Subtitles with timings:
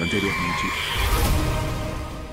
[0.00, 0.62] Anteriormente.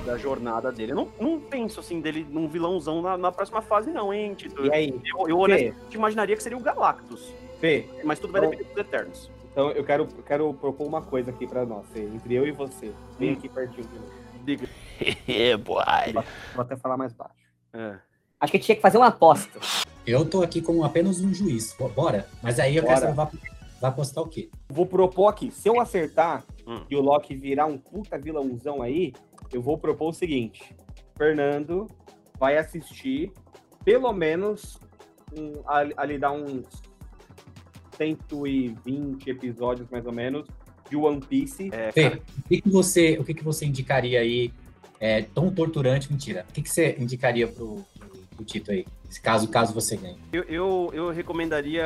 [0.04, 0.92] Da jornada dele.
[0.92, 4.64] Eu não, não penso assim dele num vilãozão na, na próxima fase, não, hein, Tito?
[4.64, 5.00] E aí?
[5.04, 7.32] Eu, eu honestamente imaginaria que seria o Galactus.
[7.60, 9.30] Fê, Mas tudo vai Então- depender dos Eternos.
[9.50, 12.52] então eu quero, eu quero propor uma coisa aqui pra nós, Fê, entre eu e
[12.52, 12.92] você.
[13.18, 13.32] Vem Hum.
[13.38, 14.06] aqui pertinho de mim.
[14.44, 14.68] Diga.
[15.28, 15.82] É, boy.
[16.54, 17.34] Vou até falar mais baixo.
[17.74, 17.96] É.
[18.40, 19.58] Acho que a gente tinha que fazer uma aposta.
[20.06, 21.74] Eu tô aqui como apenas um juiz.
[21.78, 22.28] Bo- Bora?
[22.42, 22.94] Mas aí eu Bora.
[23.00, 24.48] quero saber, vai, vai apostar o quê?
[24.68, 26.82] Vou propor aqui, se eu acertar Hum.
[26.90, 29.12] e o Loki virar um puta vilãozão aí,
[29.52, 30.74] eu vou propor o seguinte:
[31.16, 31.86] Fernando
[32.38, 33.30] vai assistir
[33.84, 34.78] pelo menos
[35.38, 36.64] um, ali, ali dá uns
[37.96, 40.46] 120 episódios mais ou menos
[40.90, 41.68] de One Piece.
[41.72, 44.52] É, Fê, cara, o que, que você, o que, que você indicaria aí?
[44.98, 46.46] É, tão torturante, mentira.
[46.48, 48.86] O que, que você indicaria pro, pro, pro Tito aí?
[49.10, 50.16] Se caso, caso você ganhe.
[50.32, 51.84] eu, eu, eu recomendaria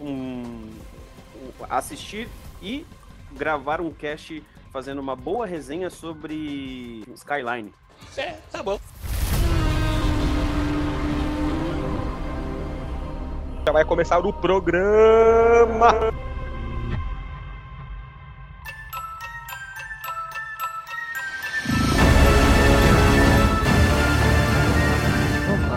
[0.00, 0.68] um-
[1.68, 2.28] assistir
[2.62, 2.86] e
[3.32, 4.42] gravar um cast
[4.72, 7.72] fazendo uma boa resenha sobre Skyline.
[8.16, 8.78] É, tá bom.
[13.66, 15.92] Já vai começar o programa.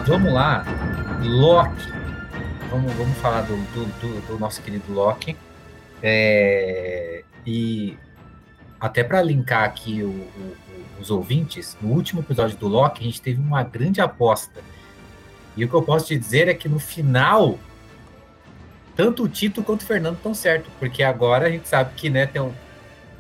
[0.06, 0.66] Vamos lá,
[1.24, 1.92] Loki.
[2.70, 5.38] Vamos, vamos falar do, do, do- do nosso querido Loki.
[6.06, 7.98] É, e
[8.80, 10.56] até para linkar aqui o- o-
[11.00, 14.62] os ouvintes, no último episódio do Loki, a gente teve uma grande aposta.
[15.56, 17.58] E o que eu posso te dizer é que no final,
[18.96, 22.26] tanto o Tito quanto o Fernando estão certo, porque agora a gente sabe que né,
[22.26, 22.52] tem um,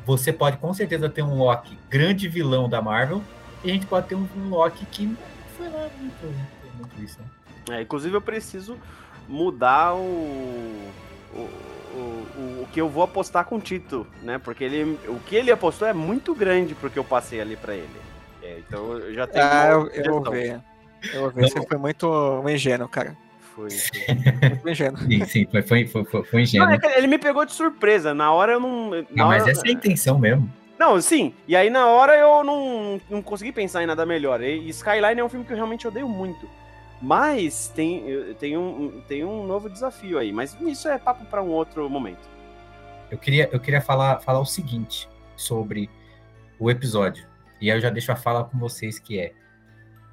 [0.06, 3.22] você pode com certeza ter um Loki grande vilão da Marvel,
[3.64, 5.18] e a gente pode ter um, um Loki que não
[5.58, 6.36] foi lá muito,
[6.78, 7.78] muito isso, né?
[7.78, 8.78] É, inclusive eu preciso
[9.28, 10.92] mudar o,
[11.34, 11.50] o,
[11.94, 14.38] o, o- que eu vou apostar com o Tito, né?
[14.40, 17.76] Porque ele, o que ele apostou é muito grande pro que eu passei ali pra
[17.76, 17.88] ele.
[18.42, 19.46] É, então eu já tenho.
[19.46, 20.60] Ah, eu, eu vou ver.
[21.14, 21.42] Eu vou ver.
[21.50, 23.16] Você foi muito ingênuo, cara.
[23.56, 23.70] Foi.
[23.70, 24.16] foi.
[24.50, 24.98] Muito ingênuo.
[25.00, 26.72] Sim, sim, foi, foi, foi, foi, foi Não, ingênuo.
[26.72, 28.14] é que ele me pegou de surpresa.
[28.14, 28.90] Na hora eu não.
[28.90, 30.52] Na Ah, mas hora- essa é a intenção mesmo.
[30.80, 31.34] Não, sim.
[31.48, 34.42] E aí na hora eu não, não consegui pensar em nada melhor.
[34.42, 36.50] E Skyline é um filme que eu realmente odeio muito.
[37.04, 40.32] Mas tem, tem, um, tem um novo desafio aí.
[40.32, 42.30] Mas isso é papo pra um outro momento.
[43.12, 45.90] Eu queria, eu queria falar, falar o seguinte sobre
[46.58, 47.28] o episódio.
[47.60, 49.34] E aí eu já deixo a fala com vocês que é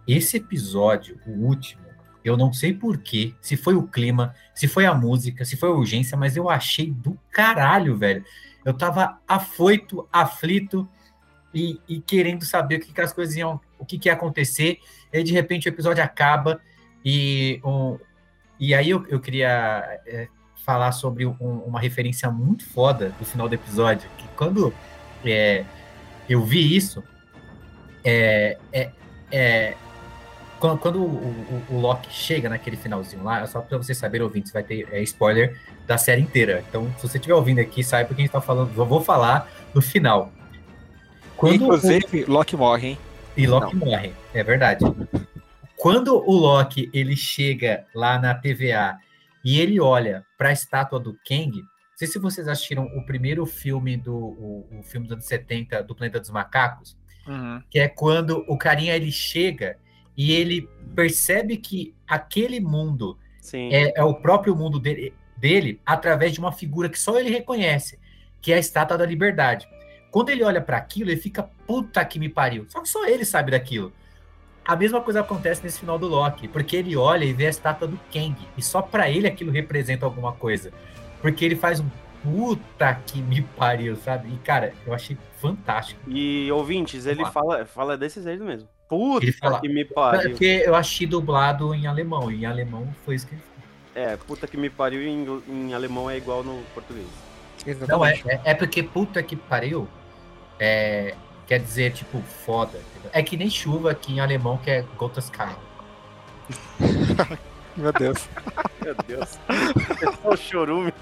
[0.04, 1.84] esse episódio, o último,
[2.24, 5.72] eu não sei porquê, se foi o clima, se foi a música, se foi a
[5.72, 8.24] urgência, mas eu achei do caralho, velho.
[8.64, 10.88] Eu tava afoito, aflito
[11.54, 14.80] e, e querendo saber o que, que as coisas iam, o que, que ia acontecer.
[15.12, 16.60] E aí, de repente, o episódio acaba
[17.05, 17.99] e, um,
[18.59, 20.28] e aí eu, eu queria é,
[20.65, 21.34] falar sobre um-
[21.66, 24.72] uma referência muito foda do final do episódio, que quando
[25.25, 25.65] é,
[26.28, 27.03] eu vi isso,
[28.05, 28.91] é, é,
[29.33, 29.75] é,
[30.59, 34.53] quando, quando o, o- o Loki chega naquele finalzinho lá, só pra vocês saberem, ouvintes,
[34.53, 36.62] vai ter é, spoiler da série inteira.
[36.69, 39.50] Então, se você estiver ouvindo aqui, saiba que a gente tá falando, eu vou falar
[39.75, 40.31] no final.
[41.37, 42.99] Quando o- Inclusive, Loki morre, hein?
[43.37, 44.84] e Loki morre, é verdade.
[45.80, 48.98] Quando o Loki ele chega lá na TVA
[49.42, 53.46] e ele olha para a estátua do Kang, não sei se vocês assistiram o primeiro
[53.46, 57.62] filme do o, o filme dos anos 70 do Planeta dos Macacos, Uhum.
[57.70, 59.78] que é quando o carinha ele chega
[60.16, 63.19] e ele percebe que aquele mundo
[63.72, 67.98] é, é o próprio mundo dele, dele através de uma figura que só ele reconhece,
[68.40, 69.69] que é a Estátua da Liberdade.
[70.10, 72.66] Quando ele olha para aquilo, ele fica puta que me pariu.
[72.69, 73.92] Só que só ele sabe daquilo.
[74.70, 77.88] A mesma coisa acontece nesse final do Loki, porque ele olha e vê a estátua
[77.88, 80.70] do Kang, e só para ele aquilo representa alguma coisa.
[81.20, 81.88] Porque ele faz um
[82.22, 84.28] puta que me pariu, sabe?
[84.32, 86.00] E cara, eu achei fantástico.
[86.08, 88.69] E ouvintes, ele fala, fala desse jeito mesmo.
[88.88, 90.31] Puta Ele fala- que me pariu.
[90.31, 93.42] Porque eu achei dublado em alemão, e em alemão foi isso que ele.
[93.92, 97.08] É, puta que me pariu em, em alemão é igual no português.
[97.88, 98.31] Não, é, Exatamente.
[98.31, 99.88] é, é porque puta que pariu
[100.61, 101.17] é,
[101.50, 102.79] quer dizer, tipo, foda.
[102.79, 103.11] entendeu?
[103.12, 105.56] É que nem chuva aqui em alemão, que é Gotteskai.
[107.76, 108.29] Meu Deus.
[108.81, 109.37] Meu Deus.
[109.49, 110.94] É só o chorume.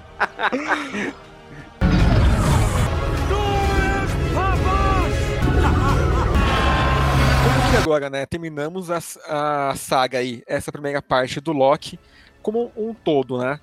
[7.43, 8.25] Como que agora, né?
[8.25, 8.97] Terminamos a,
[9.27, 11.99] a saga aí, essa primeira parte do Loki,
[12.41, 13.59] como um todo, né?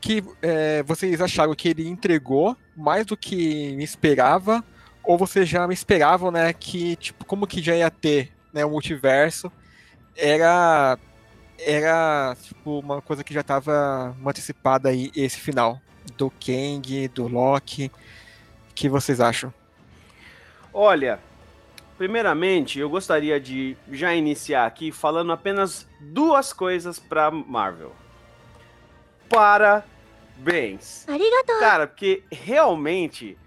[0.00, 4.64] Que é, vocês acharam que ele entregou mais do que me esperava,
[5.04, 6.52] ou vocês já me esperavam, né?
[6.52, 9.50] Que, tipo, como que já ia ter né, o multiverso,
[10.16, 10.98] era,
[11.58, 15.80] era tipo, uma coisa que já estava antecipada aí, esse final,
[16.16, 17.90] do Kang, do Loki.
[18.70, 19.52] O que vocês acham?
[20.72, 21.20] Olha,
[21.96, 27.92] primeiramente eu gostaria de já iniciar aqui falando apenas duas coisas pra Marvel.
[29.28, 31.06] Parabéns.
[31.60, 33.38] Cara, porque realmente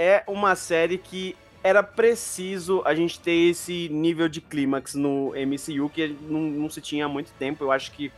[0.00, 5.90] é uma série que era preciso a gente ter esse nível de clímax no MCU
[5.90, 7.64] que não, não se tinha há muito tempo.
[7.64, 8.10] Eu acho que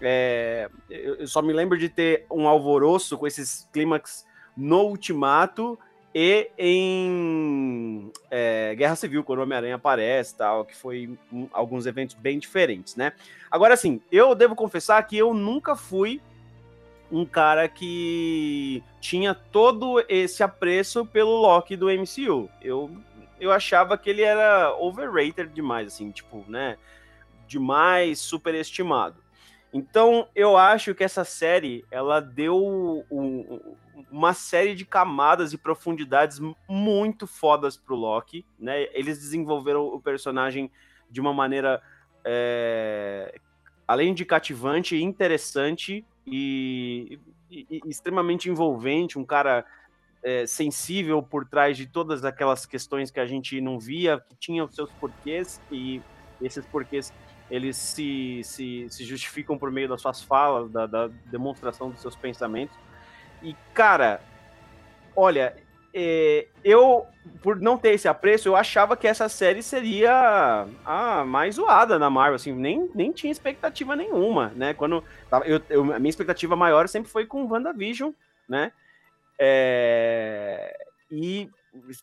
[0.00, 4.24] é, eu só me lembro de ter um alvoroço com esses clímax
[4.56, 5.78] no Ultimato
[6.14, 12.14] e em é, Guerra Civil, quando o Homem-Aranha aparece tal, que foi um- alguns eventos
[12.16, 13.12] bem diferentes, né?
[13.50, 16.22] Agora, assim, eu devo confessar que eu nunca fui
[17.10, 22.50] um cara que tinha todo esse apreço pelo Loki do MCU.
[22.60, 22.90] Eu,
[23.40, 26.76] eu achava que ele era overrated demais, assim, tipo, né?
[27.46, 29.16] Demais superestimado.
[29.72, 32.56] Então, eu acho que essa série, ela deu
[33.10, 33.76] um-
[34.10, 38.84] uma série de camadas e profundidades muito fodas pro Loki, né?
[38.94, 40.70] Eles desenvolveram o personagem
[41.10, 41.82] de uma maneira,
[42.24, 43.38] é,
[43.86, 47.20] além de cativante, interessante e,
[47.50, 49.64] e- extremamente envolvente, um cara
[50.22, 54.66] é, sensível por trás de todas aquelas questões que a gente não via, que tinham
[54.66, 56.00] os seus porquês, e
[56.40, 57.12] esses porquês
[57.50, 62.14] eles se, se, se justificam por meio das suas falas, da, da demonstração dos seus
[62.14, 62.76] pensamentos.
[63.42, 64.20] E, cara,
[65.16, 65.56] olha,
[66.64, 67.06] eu,
[67.42, 72.10] por não ter esse apreço, eu achava que essa série seria a mais zoada na
[72.10, 74.74] Marvel, assim, nem, nem tinha expectativa nenhuma, né?
[74.74, 75.02] Quando
[75.44, 78.12] eu, eu- a minha expectativa maior sempre foi com WandaVision,
[78.48, 78.72] né?
[79.38, 80.76] É,
[81.10, 81.48] e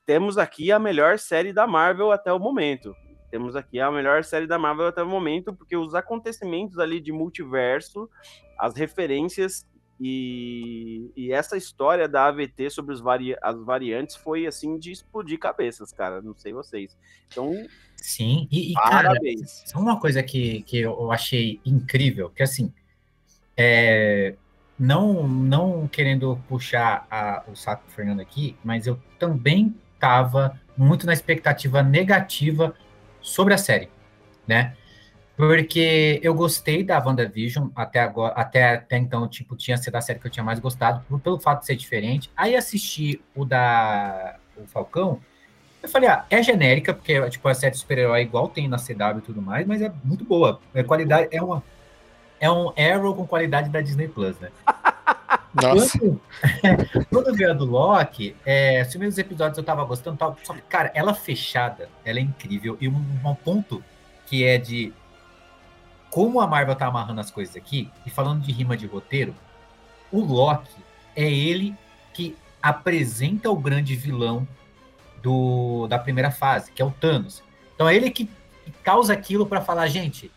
[0.06, 2.96] temos aqui a melhor série da Marvel até o momento.
[3.30, 7.12] Temos aqui a melhor série da Marvel até o momento, porque os acontecimentos ali de
[7.12, 8.10] multiverso,
[8.58, 9.66] as referências
[10.00, 15.40] e, e essa história da AVT sobre os vari, as variantes foi assim de explodir
[15.40, 16.22] cabeças, cara.
[16.22, 16.98] Não sei vocês.
[17.28, 17.54] Então,
[17.96, 19.64] Sim, e, e, cara, parabéns.
[19.66, 22.72] Só uma coisa que, que eu achei incrível, que assim,
[23.58, 24.36] é,
[24.78, 31.06] não, não querendo puxar a- o saco do Fernando aqui, mas eu também estava muito
[31.06, 32.76] na expectativa negativa
[33.22, 33.90] sobre a série,
[34.46, 34.76] né?
[35.36, 40.20] Porque eu gostei da WandaVision até agora, até, até então, tipo, tinha sido a série
[40.20, 42.32] que eu tinha mais gostado, pelo fato de ser diferente.
[42.38, 45.20] Aí assisti o da o Falcão,
[45.84, 49.18] eu falei, ah, é genérica, porque tipo, a série de super-herói igual tem na CW
[49.18, 50.60] e tudo mais, mas é muito boa.
[50.74, 51.64] É qualidade, é uma.
[52.40, 54.50] É um Arrow com qualidade da Disney Plus, né?
[55.54, 55.98] Nossa.
[56.00, 56.22] Quando,
[57.10, 60.62] quando veio a do Loki, é, os primeiros episódios eu tava gostando, tal, só que,
[60.62, 62.78] cara, ela fechada, ela é incrível.
[62.82, 63.84] E um, um ponto
[64.26, 64.92] que é de
[66.16, 69.36] como a Marvel tá amarrando as coisas aqui, e falando de rima de roteiro,
[70.10, 70.82] o Loki
[71.14, 71.76] é ele
[72.14, 74.48] que apresenta o grande vilão
[75.22, 77.44] do, da primeira fase, que é o Thanos.
[77.74, 78.30] Então é ele que
[78.82, 80.32] causa aquilo pra falar, gente,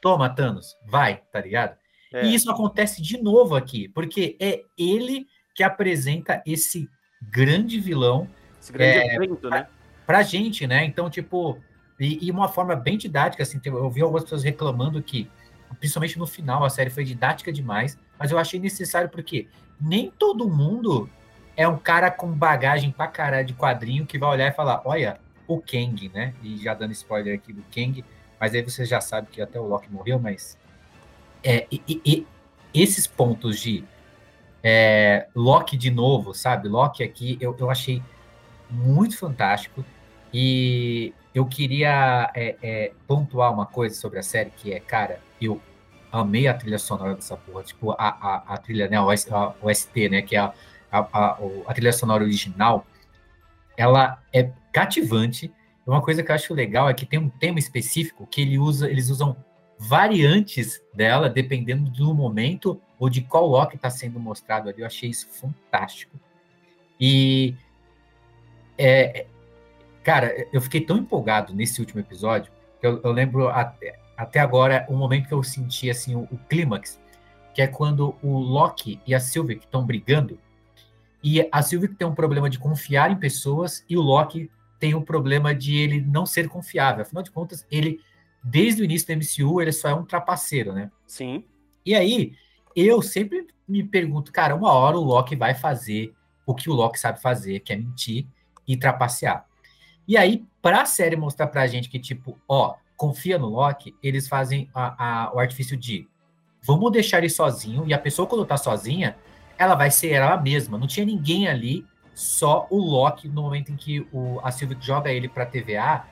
[0.00, 1.76] toma, Thanos, vai, tá ligado?
[2.12, 2.24] É.
[2.26, 6.88] E isso acontece de novo aqui, porque é ele que apresenta esse
[7.30, 8.28] grande vilão
[8.60, 9.68] Esse grande é, evento, né?
[10.04, 10.84] pra gente, né?
[10.84, 11.62] Então, tipo,
[12.02, 15.30] e, e uma forma bem didática, assim, eu vi algumas pessoas reclamando que,
[15.78, 19.48] principalmente no final, a série foi didática demais, mas eu achei necessário porque
[19.80, 21.08] nem todo mundo
[21.56, 25.20] é um cara com bagagem pra caralho de quadrinho que vai olhar e falar, olha,
[25.46, 26.34] o Kang, né?
[26.42, 28.04] E já dando spoiler aqui do Kang,
[28.40, 30.56] mas aí você já sabe que até o Loki morreu, mas
[31.44, 32.26] é, e- e- e
[32.82, 33.84] esses pontos de
[34.62, 36.68] é, Loki de novo, sabe?
[36.68, 38.02] Loki aqui, eu, eu achei
[38.70, 39.84] muito fantástico.
[40.32, 45.60] E eu queria é, é, pontuar uma coisa sobre a série, que é, cara, eu
[46.10, 47.62] amei a trilha sonora dessa porra.
[47.62, 48.98] Tipo, a, a, a trilha, né?
[48.98, 50.20] A- o ST, né?
[50.22, 50.52] Que é a,
[50.90, 52.86] a, a, trilha sonora original.
[53.76, 55.50] Ela é cativante.
[55.86, 58.90] Uma coisa que eu acho legal é que tem um tema específico que ele usa,
[58.90, 59.36] eles usam
[59.78, 64.82] variantes dela, dependendo do momento ou de qual Loki está sendo mostrado ali.
[64.82, 66.14] Eu achei isso fantástico.
[67.00, 67.56] E
[68.78, 69.26] é,
[70.02, 74.86] cara, eu fiquei tão empolgado nesse último episódio que eu, eu lembro até, até agora
[74.88, 77.00] um momento que eu senti assim o, o clímax,
[77.54, 80.38] que é quando o Loki e a Sylvie estão brigando
[81.22, 85.02] e a Sylvie tem um problema de confiar em pessoas e o Loki tem um
[85.02, 87.02] problema de ele não ser confiável.
[87.02, 88.00] Afinal de contas, ele
[88.42, 90.90] desde o início do MCU ele só é um trapaceiro, né?
[91.06, 91.44] Sim.
[91.86, 92.34] E aí,
[92.74, 96.12] eu sempre me pergunto, cara, uma hora o Loki vai fazer
[96.44, 98.26] o que o Loki sabe fazer, que é mentir
[98.66, 99.46] e trapacear.
[100.06, 104.68] E aí, pra série mostrar pra gente que, tipo, ó, confia no Loki, eles fazem
[104.74, 106.08] a- a- o artifício de
[106.64, 109.16] vamos deixar ele sozinho, e a pessoa, quando tá sozinha,
[109.58, 110.78] ela vai ser ela mesma.
[110.78, 115.10] Não tinha ninguém ali só o Loki no momento em que o, a Sylvie joga
[115.10, 116.04] ele pra TVA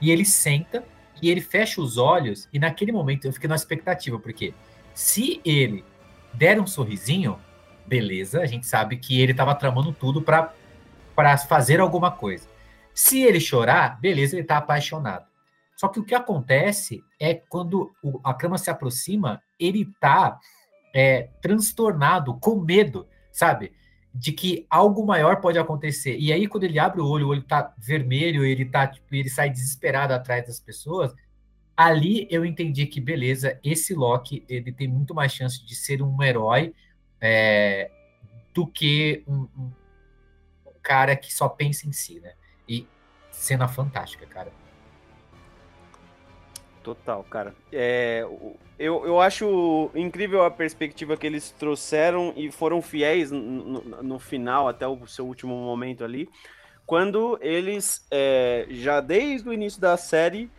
[0.00, 0.84] e ele senta
[1.22, 4.52] e ele fecha os olhos e naquele momento eu fiquei na expectativa, porque
[4.92, 5.84] se ele
[6.32, 7.38] der um sorrisinho,
[7.86, 10.52] beleza, a gente sabe que ele tava tramando tudo pra,
[11.14, 12.48] pra fazer alguma coisa.
[12.94, 15.26] Se ele chorar, beleza, ele tá apaixonado.
[15.76, 20.38] Só que o que acontece é quando o- a cama se aproxima, ele tá
[20.96, 23.72] é, transtornado, com medo, sabe?
[24.14, 26.16] De que algo maior pode acontecer.
[26.20, 29.28] E aí, quando ele abre o olho, o olho tá vermelho, ele tá, tipo, ele
[29.28, 31.12] sai desesperado atrás das pessoas.
[31.76, 36.22] Ali eu entendi que, beleza, esse Loki, ele tem muito mais chance de ser um
[36.22, 36.72] herói
[37.20, 37.90] é,
[38.54, 39.72] do que um, um-
[40.66, 42.34] um cara que só pensa em si, né?
[42.68, 42.86] E
[43.30, 44.52] cena fantástica, cara.
[46.82, 47.54] Total, cara.
[47.72, 48.26] É,
[48.78, 54.68] eu, eu acho incrível a perspectiva que eles trouxeram e foram fiéis no, no- final,
[54.68, 56.28] até o seu último momento ali,
[56.86, 60.50] quando eles, é, já desde o início da série,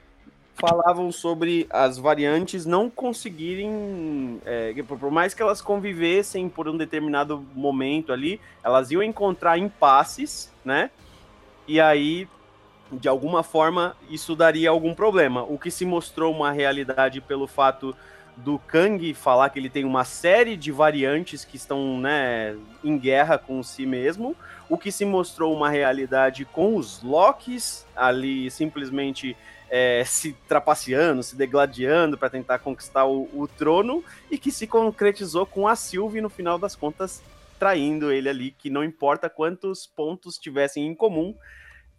[0.55, 7.45] falavam sobre as variantes não conseguirem, é, por mais que elas convivessem por um determinado
[7.53, 10.89] momento ali, elas iam encontrar impasses, né?
[11.67, 12.27] E aí
[12.91, 15.43] de alguma forma isso daria algum problema.
[15.43, 17.95] O que se mostrou uma realidade pelo fato
[18.37, 23.37] do Kang falar que ele tem uma série de variantes que estão né, em guerra
[23.37, 24.35] com si mesmo.
[24.69, 29.37] O que se mostrou uma realidade com os Locks ali simplesmente
[29.69, 34.03] é, se trapaceando, se degladiando para tentar conquistar o, o trono.
[34.29, 37.23] E que se concretizou com a Sylvie no final das contas
[37.59, 41.35] traindo ele ali, que não importa quantos pontos tivessem em comum,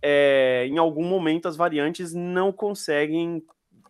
[0.02, 3.42] é, em algum momento as variantes não conseguem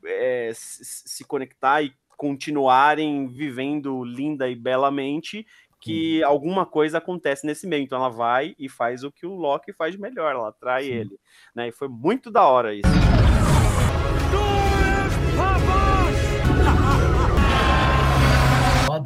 [0.05, 5.47] é, se conectar e continuarem vivendo linda e belamente,
[5.81, 7.83] que alguma coisa acontece nesse meio.
[7.83, 10.93] Então ela vai e faz o que o Loki faz de melhor, ela atrai Sim.
[10.93, 11.21] ele.
[11.55, 11.69] Né?
[11.69, 12.89] E foi muito da hora isso.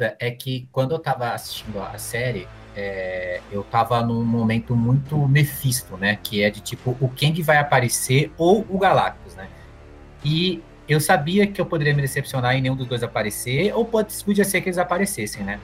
[0.01, 5.15] Foda é que quando eu tava assistindo a série, é, eu tava num momento muito
[5.27, 6.17] Mephisto, né?
[6.21, 9.47] Que é de tipo, o Kang vai aparecer ou o Galactus, né?
[10.25, 14.13] E eu sabia que eu poderia me decepcionar em nenhum dos dois aparecer, ou pode,
[14.23, 15.59] podia ser que eles aparecessem, né?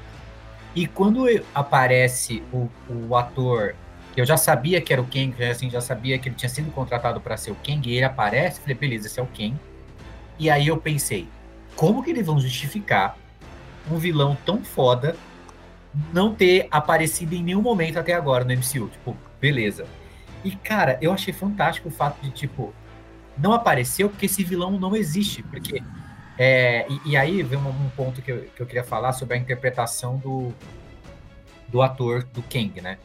[0.75, 1.25] E quando
[1.55, 3.73] aparece o, o ator,
[4.15, 7.19] eu já sabia que era o Kang, assim, já sabia que ele tinha sido contratado
[7.19, 9.55] para ser o Kang, e ele aparece, falei, beleza, esse é o Kang.
[10.39, 11.27] E aí eu pensei,
[11.75, 13.17] como que eles vão justificar
[13.91, 15.15] um vilão tão foda
[16.13, 18.89] não ter aparecido em nenhum momento até agora no MCU.
[18.89, 19.85] Tipo, beleza.
[20.43, 22.73] E, cara, eu achei fantástico o fato de, tipo,
[23.37, 25.43] não apareceu porque esse vilão não existe.
[25.43, 25.81] Porque.
[26.37, 29.35] é, e, e aí vem um, um ponto que eu, que eu queria falar sobre
[29.35, 30.53] a interpretação do,
[31.67, 32.97] do ator do Kang, né?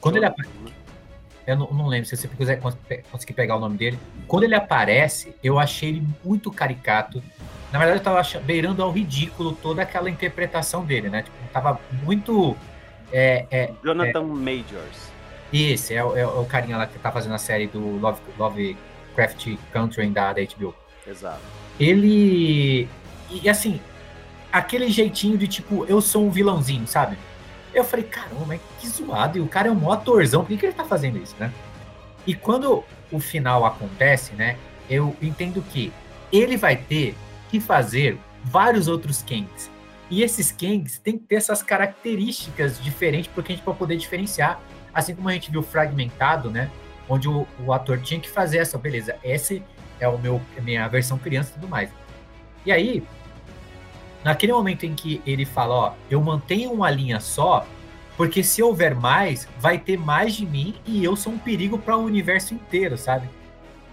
[0.00, 0.72] Quando ele Jonathan, né?
[1.52, 2.60] Eu não, não lembro se você quiser
[3.10, 3.98] conseguir pegar o nome dele.
[4.26, 7.22] Quando ele aparece, eu achei ele muito caricato.
[7.72, 11.22] Na verdade, eu tava acha- beirando ao ridículo toda aquela interpretação dele, né?
[11.22, 12.56] Tipo, tava muito.
[13.12, 15.10] É, é, Jonathan Majors.
[15.52, 19.56] esse é, o- é o carinha lá que tá fazendo a série do Love, Lovecraft
[19.72, 20.74] Country da, da HBO.
[21.06, 21.40] Exato.
[21.78, 22.88] Ele.
[23.30, 23.80] E assim,
[24.52, 27.16] aquele jeitinho de tipo, eu sou um vilãozinho, sabe?
[27.74, 29.38] Eu falei, caramba, que zoado.
[29.38, 31.52] E o cara é um mó atorzão, por que, que ele tá fazendo isso, né?
[32.26, 34.56] E quando o final acontece, né?
[34.88, 35.92] Eu entendo que
[36.32, 37.14] ele vai ter
[37.50, 39.70] que fazer vários outros Kangs.
[40.10, 44.60] E esses Kangs têm que ter essas características diferentes porque a gente para poder diferenciar.
[44.92, 46.70] Assim como a gente viu fragmentado, né?
[47.08, 49.62] Onde o, o ator tinha que fazer essa, beleza, esse
[49.98, 51.90] é o meu minha versão criança e tudo mais.
[52.64, 53.02] E aí,
[54.24, 57.66] naquele momento em que ele fala, ó, eu mantenho uma linha só,
[58.16, 61.96] porque se houver mais, vai ter mais de mim e eu sou um perigo para
[61.96, 63.28] o universo inteiro, sabe?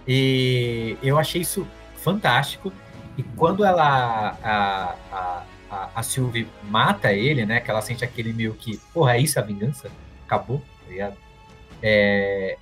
[0.06, 2.72] E eu achei isso fantástico.
[3.16, 7.60] E quando ela a, a, a, a Sylvie mata ele, né?
[7.60, 9.90] Que ela sente aquele meio que, porra, é isso a vingança?
[10.26, 11.16] Acabou, tá ligado?
[11.82, 12.56] É,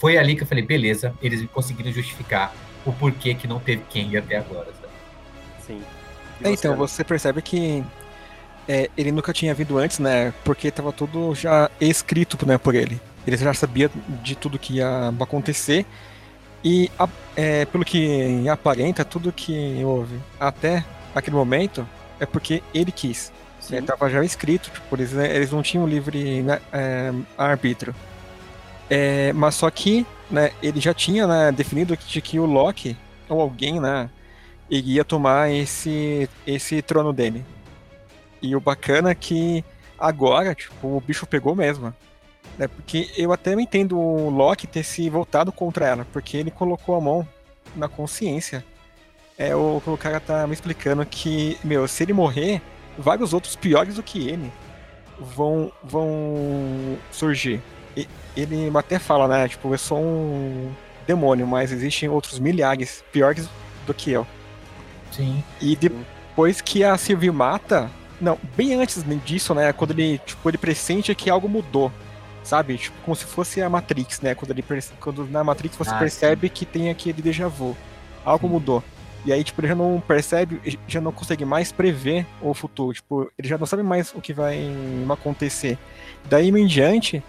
[0.00, 2.52] foi ali que eu falei, beleza, eles conseguiram justificar
[2.84, 4.92] o porquê que não teve Kang até agora, sabe?
[5.60, 5.82] Sim.
[6.42, 7.04] É, então, você?
[7.04, 7.84] percebe que
[8.68, 10.32] é, ele nunca tinha vindo antes, né?
[10.44, 13.00] Porque estava tudo já escrito né, por ele.
[13.26, 15.86] Ele já sabia de tudo que ia acontecer.
[16.64, 21.88] E a- é, pelo que aparenta, tudo que houve até aquele momento
[22.20, 23.32] é porque ele quis.
[23.70, 27.94] Estava já escrito, tipo, eles, né, eles não tinham livre né, é, arbítrio.
[28.88, 32.96] É, mas só que né, ele já tinha né, definido que, de que o Loki,
[33.28, 34.10] ou alguém, né,
[34.70, 37.44] iria tomar esse, esse trono dele.
[38.40, 39.64] E o bacana é que
[39.98, 41.94] agora, tipo, o bicho pegou mesmo.
[42.58, 46.94] É porque eu até entendo o Loki ter se voltado contra ela, porque ele colocou
[46.94, 47.26] a mão
[47.74, 48.64] na consciência.
[49.36, 52.60] É, o, o cara tá me explicando que, meu, se ele morrer,
[52.98, 54.52] vários outros piores do que ele
[55.18, 57.60] vão, vão surgir.
[57.96, 59.48] E, ele até fala, né?
[59.48, 60.72] Tipo, eu sou um
[61.06, 63.48] demônio, mas existem outros milhares piores
[63.86, 64.26] do que eu.
[65.10, 65.42] Sim.
[65.60, 67.90] E depois que a Sylvie mata.
[68.20, 69.72] Não, bem antes disso, né?
[69.72, 71.90] Quando ele, tipo, ele pressente que algo mudou.
[72.42, 72.76] Sabe?
[72.78, 74.34] Tipo, como se fosse a Matrix, né?
[74.34, 74.64] Quando, ele,
[74.98, 77.76] quando na Matrix você Ah, percebe que tem aquele déjà vu.
[78.24, 78.52] Algo Sim.
[78.52, 78.84] mudou.
[79.24, 82.94] E aí, tipo, ele já não percebe, já não consegue mais prever o futuro.
[82.94, 84.70] Tipo, ele já não sabe mais o que vai
[85.10, 85.78] acontecer.
[86.28, 87.22] Daí em diante,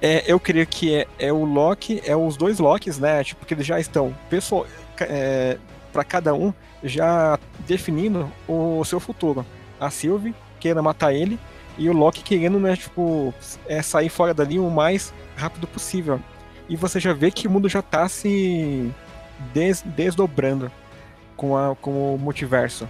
[0.00, 3.24] é, eu creio que é, é o Loki, é os dois Lokis, né?
[3.24, 4.66] Tipo, que eles já estão pessoal,
[5.00, 5.58] é,
[5.92, 6.52] para cada um
[6.82, 9.44] já definindo o seu futuro.
[9.80, 11.38] A Sylvie querendo matar ele
[11.78, 13.34] e o Loki querendo, né, tipo,
[13.66, 16.20] é, sair fora dali o mais rápido possível.
[16.68, 18.90] E você já vê que o mundo já tá se
[19.52, 20.70] des- desdobrando
[21.36, 22.88] com, a, com o multiverso.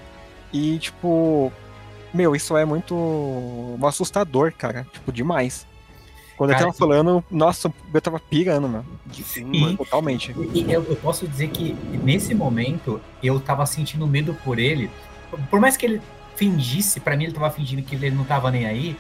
[0.53, 1.53] E, tipo,
[2.15, 4.87] meu, isso é muito assustador, cara.
[4.93, 5.67] Tipo, demais.
[6.37, 8.87] Quando Cara, eu tava falando, nossa, eu tava pirando, mano.
[9.11, 9.77] Sim.
[9.77, 10.35] Totalmente.
[10.53, 14.91] E eu, eu posso dizer que nesse momento eu tava sentindo medo por ele.
[15.51, 16.03] Por mais que ele
[16.37, 18.97] fingisse, pra mim ele tava fingindo que ele não tava nem aí.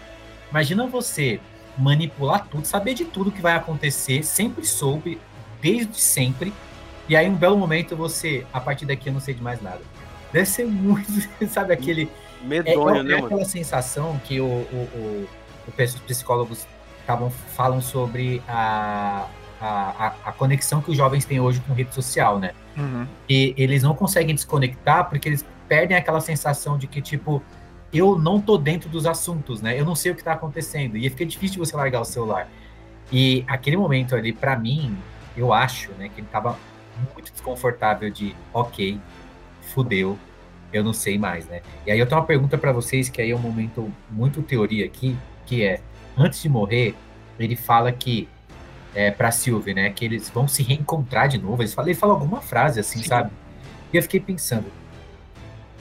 [0.50, 1.38] Imagina você
[1.76, 5.20] manipular tudo, saber de tudo que vai acontecer, sempre soube,
[5.60, 6.54] desde sempre.
[7.08, 9.80] E aí, um belo momento, você, a partir daqui eu não sei de mais nada.
[10.32, 11.06] Deve ser muito,
[11.48, 12.10] sabe, aquele.
[12.42, 13.26] É, Medonho, é né, mano?
[13.26, 15.28] aquela sensação que o, o, o,
[15.78, 16.66] os psicólogos
[17.06, 19.26] tavam, falam sobre a,
[19.60, 22.52] a, a, conexão que os jovens têm hoje com rede social, né?
[22.76, 23.06] Uhum.
[23.28, 27.42] E eles não conseguem desconectar porque eles perdem aquela sensação de que, tipo,
[27.92, 29.78] eu não tô dentro dos assuntos, né?
[29.78, 30.96] Eu não sei o que tá acontecendo.
[30.96, 32.48] E fica difícil você largar o celular.
[33.10, 34.96] E aquele momento ali, pra mim,
[35.36, 36.58] eu acho, né, que ele tava
[37.14, 38.98] muito desconfortável de, ok,
[39.62, 40.18] fudeu,
[40.72, 41.60] eu não sei mais, né?
[41.86, 44.84] E aí eu tenho uma pergunta pra vocês, que aí é um momento muito teoria
[44.84, 45.80] aqui, que é,
[46.16, 46.94] antes de morrer,
[47.38, 48.28] ele fala que,
[48.94, 52.12] é, pra Sylvie, né, que eles vão se reencontrar de novo, ele fala, ele fala
[52.14, 53.08] alguma frase assim, Sim.
[53.08, 53.30] sabe?
[53.92, 54.66] E eu fiquei pensando,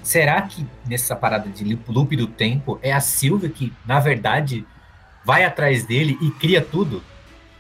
[0.04, 4.65] será que nessa parada de loop- do tempo é a Sylvie que, na verdade,
[5.24, 7.04] vai atrás dele e cria tudo?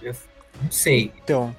[0.01, 0.15] Eu
[0.61, 1.11] não sei.
[1.23, 1.55] Então,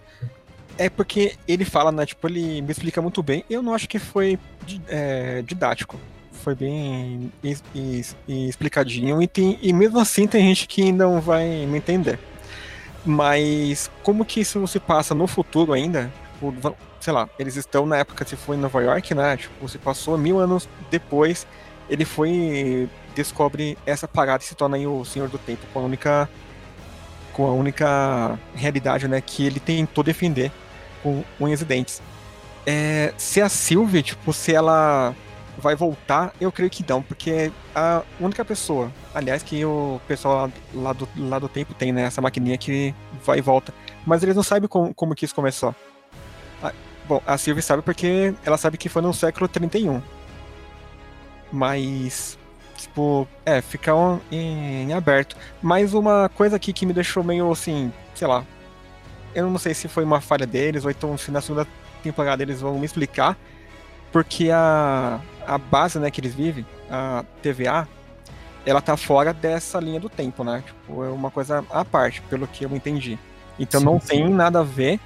[0.79, 2.07] é porque ele fala, né?
[2.07, 3.45] Tipo, ele me explica muito bem.
[3.51, 4.39] Eu não acho que foi
[4.89, 5.99] é, didático.
[6.47, 7.33] Foi bem
[8.29, 9.21] explicadinho.
[9.21, 12.21] E, tem, e mesmo assim tem gente que não vai me entender.
[13.05, 16.09] Mas como que isso se passa no futuro ainda?
[17.01, 19.37] Sei lá, eles estão na época se foi em Nova York, né?
[19.37, 21.45] Tipo, se passou mil anos depois,
[21.91, 26.29] ele foi descobre essa parada e se torna o Senhor do Tempo com a única
[27.33, 30.53] com a única realidade, né, que ele tentou defender
[31.03, 32.01] com unhas e dentes.
[32.65, 35.13] É, se a Sylvie, tipo, se ela
[35.59, 40.93] vai voltar, eu creio que não, porque a única pessoa, aliás, que o pessoal lá,
[40.93, 43.73] do, lá do tempo tem, né, essa maquininha que vai e volta,
[44.05, 45.75] mas eles não sabem como, como que isso começou.
[46.63, 46.73] Ah,
[47.09, 50.03] bom, a Sylvie sabe porque ela sabe que foi no século 31.
[51.53, 52.39] Mas,
[52.77, 55.37] tipo, é, fica um- em, em aberto.
[55.63, 58.45] Mas uma coisa aqui que me deixou meio assim, sei lá.
[59.35, 61.67] Eu não sei se foi uma falha deles, ou então se na segunda
[62.03, 63.37] temporada eles vão me explicar.
[64.13, 67.89] Porque a, a base né, que eles vivem, a TVA,
[68.65, 70.63] ela tá fora dessa linha do tempo, né?
[70.67, 73.19] Tipo, é uma coisa à parte, pelo que eu entendi.
[73.59, 74.07] Então Sim, não sim.
[74.09, 75.01] tem nada a ver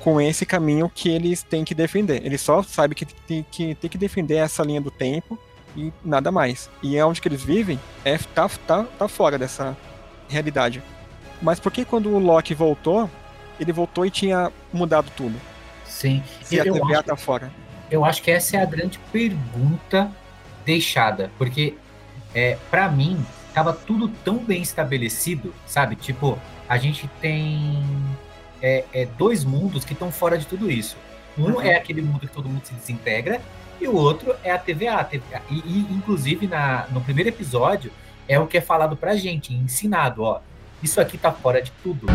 [0.00, 2.24] com esse caminho que eles têm que defender.
[2.24, 5.38] Eles só sabem que tem que, tem que defender essa linha do tempo
[5.76, 6.68] e nada mais.
[6.82, 9.76] E é onde que eles vivem é tá, tá, tá fora dessa
[10.28, 10.82] realidade.
[11.40, 13.08] Mas por que quando o Loki voltou,
[13.58, 15.40] ele voltou e tinha mudado tudo?
[15.86, 16.22] Sim.
[16.50, 17.50] A Eu TVA acho, tá fora.
[17.94, 20.10] Eu acho que essa é a grande pergunta
[20.64, 21.30] deixada.
[21.38, 21.74] Porque,
[22.34, 25.94] é, para mim, tava tudo tão bem estabelecido, sabe?
[25.94, 27.82] Tipo, a gente tem
[28.60, 30.96] é, é, dois mundos que estão fora de tudo isso.
[31.38, 31.60] Um Uhum.
[31.60, 33.40] é aquele mundo que todo mundo se desintegra,
[33.80, 34.94] e o outro é a TVA.
[34.94, 35.42] a TVA.
[35.50, 37.92] E, e, inclusive, na, no primeiro episódio,
[38.28, 40.40] é o que é falado pra gente, ensinado, ó.
[40.82, 42.06] Isso aqui tá fora de tudo.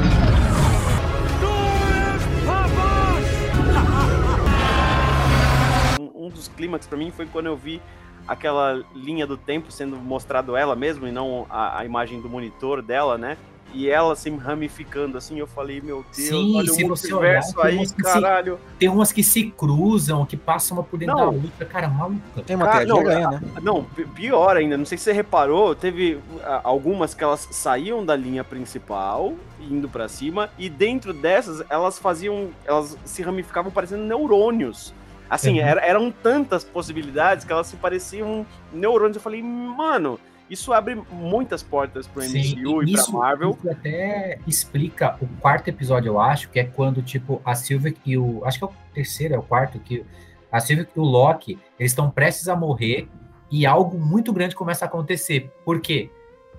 [6.39, 7.81] Dos clímax pra mim foi quando eu vi
[8.27, 12.81] aquela linha do tempo sendo mostrado ela mesmo e não a, a imagem do monitor
[12.81, 13.37] dela, né?
[13.71, 17.53] e ela se ramificando assim, eu falei, meu Deus, Sim, olha se o você multiverso
[17.59, 18.59] olhar, tem aí, umas que se- caralho.
[18.79, 21.25] Tem umas que se cruzam, que passam uma por dentro Não.
[21.33, 22.41] da outra, cara, maluca.
[22.47, 23.41] Tem uma Cara, não, aranha, né?
[23.61, 26.19] Não, pi- pior ainda, não sei se você reparou, teve
[26.63, 32.49] algumas que elas saíam da linha principal, indo pra cima, e dentro dessas elas faziam,
[32.65, 34.95] elas se ramificavam parecendo neurônios.
[35.29, 35.65] Assim, Uhum.
[35.67, 39.15] era- eram tantas possibilidades que elas se pareciam neurônios.
[39.17, 43.51] Eu falei, mano, isso abre muitas portas pro MCU e pra isso, Marvel.
[43.59, 48.17] isso até explica o quarto episódio, eu acho, que é quando, tipo, a Sylvie e
[48.17, 48.43] o.
[48.43, 50.03] Acho que é o terceiro, é o quarto, que
[50.51, 53.07] a Sylvie e o Loki, eles estão prestes a morrer
[53.51, 55.51] e algo muito grande começa a acontecer.
[55.63, 56.09] Por quê?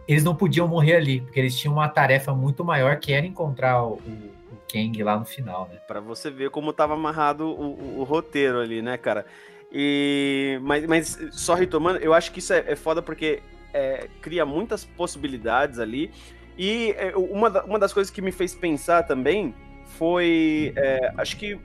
[0.09, 3.83] Eles não podiam morrer ali, porque eles tinham uma tarefa muito maior que era encontrar
[3.85, 5.79] o, o, o Kang lá no final, né?
[5.87, 9.25] Pra você ver como tava amarrado o, o- roteiro ali, né, cara?
[9.73, 13.41] E mas, mas só retomando, eu acho que isso é, é foda porque
[13.73, 16.11] é, cria muitas possibilidades ali.
[16.59, 19.55] E é, uma, da- uma das coisas que me fez pensar também
[19.97, 21.59] foi, é, acho que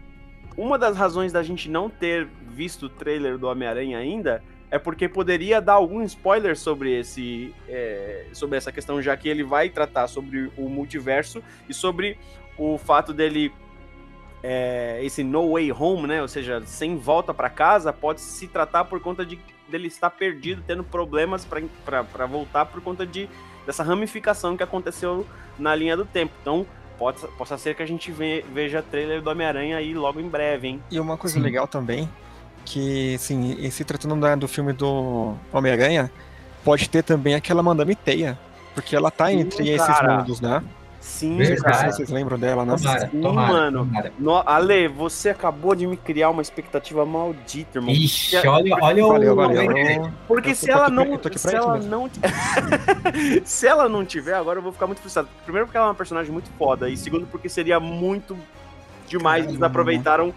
[0.56, 4.42] uma das razões da gente não ter visto o trailer do Homem-Aranha ainda
[4.76, 9.42] é porque poderia dar algum spoiler sobre esse é, sobre essa questão, já que ele
[9.42, 12.18] vai tratar sobre o multiverso e sobre
[12.58, 13.54] o fato dele
[14.44, 16.22] é, esse no way home, né?
[16.22, 20.62] Ou seja, sem volta para casa, pode se tratar por conta de dele estar perdido,
[20.68, 21.48] tendo problemas
[21.86, 23.30] para voltar por conta de
[23.66, 25.26] dessa ramificação que aconteceu
[25.58, 26.34] na linha do tempo.
[26.42, 26.68] Então,
[27.00, 30.68] pode, possa ser que a gente ve- veja trailer do Homem-Aranha aí logo em breve,
[30.68, 30.84] hein?
[30.92, 31.42] E uma coisa Sim.
[31.42, 32.10] legal também,
[32.66, 36.12] que, assim, e se tratando da- do filme do Homem-Aranha,
[36.64, 38.38] pode ter também aquela Madame Teia,
[38.74, 40.18] porque ela tá Sim, entre esses cara.
[40.18, 40.64] mundos, né?
[41.00, 41.62] Sim, Verdade.
[41.62, 41.92] Não sei cara.
[41.92, 42.76] se vocês lembram dela, né?
[42.76, 43.86] Tomara, Sim, tomara, mano.
[43.86, 44.14] tomara.
[44.18, 47.94] No, Ale, você acabou de me criar uma expectativa maldita, irmão.
[47.94, 49.36] Ixi, olha, olha Valeu, o.
[49.36, 50.12] valeu.
[50.28, 51.20] Porque Eu se tô ela pra- não.
[51.36, 52.10] Se ela não.
[53.46, 55.28] se ela não tiver, agora eu vou ficar muito frustrado.
[55.44, 56.90] Primeiro, porque ela é uma personagem muito foda.
[56.90, 58.36] E segundo, porque seria muito
[59.08, 59.68] demais eles Caramba.
[59.68, 60.34] aproveitaram,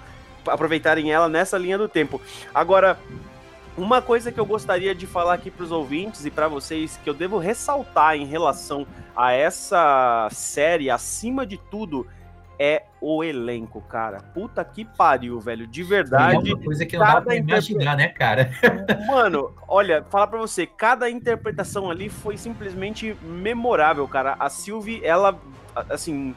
[0.47, 2.21] aproveitarem ela nessa linha do tempo.
[2.55, 2.99] Agora.
[3.77, 7.09] Uma coisa que eu gostaria de falar aqui para os ouvintes e para vocês que
[7.09, 12.05] eu devo ressaltar em relação a essa série, acima de tudo,
[12.59, 14.19] é o elenco, cara.
[14.35, 15.67] Puta que pariu, velho.
[15.67, 16.53] De É verdade.
[16.53, 18.51] uma coisa que não dá pra imaginar, né, cara?
[19.07, 24.35] Mano, olha, falar pra você, cada interpretação ali foi simplesmente memorável, cara.
[24.41, 25.39] A Sylvie, ela,
[25.89, 26.35] assim,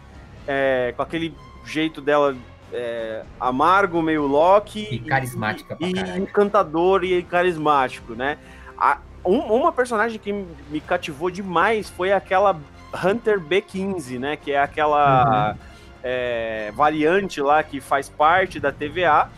[0.48, 1.36] é, com aquele
[1.66, 2.36] jeito dela
[2.74, 4.88] é, amargo, meio Loki.
[4.92, 6.24] E carismática E, caralho.
[6.24, 8.38] encantador e carismático, né?
[8.78, 12.58] A- um- uma personagem que me cativou demais foi aquela
[13.04, 14.36] Hunter B15, né?
[14.36, 15.56] Que é aquela
[16.04, 19.30] é, variante lá que faz parte da TVA.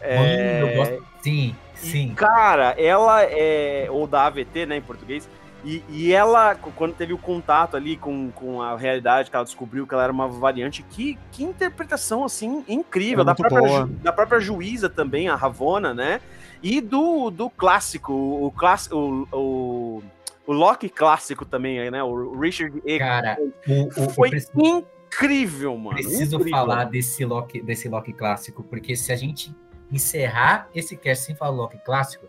[0.00, 1.04] É, gosto.
[1.20, 2.14] Sim, e, sim.
[2.14, 3.88] cara, ela é.
[3.90, 5.28] Ou da AVT, né, em português.
[5.64, 9.86] E, e ela, quando teve o contato ali com, com a realidade, que ela descobriu
[9.86, 13.22] que ela era uma variante, que, que interpretação, assim, incrível.
[13.22, 13.90] É Da própria, boa.
[14.02, 16.20] da própria juíza também, a Ravona, né?
[16.62, 20.02] E do, do clássico, o, clássico o, o,
[20.46, 22.02] o Loki clássico também, né?
[22.02, 22.98] O Richard E.
[22.98, 25.96] Cara, o, o, Foi preciso, incrível, mano.
[25.96, 26.58] preciso incrível.
[26.58, 29.54] falar desse Loki, desse Loki clássico, porque se a gente
[29.90, 32.26] encerrar esse cast sem falar Loki clássico,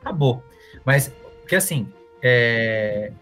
[0.00, 0.42] acabou.
[0.84, 3.12] Mas, porque assim, é,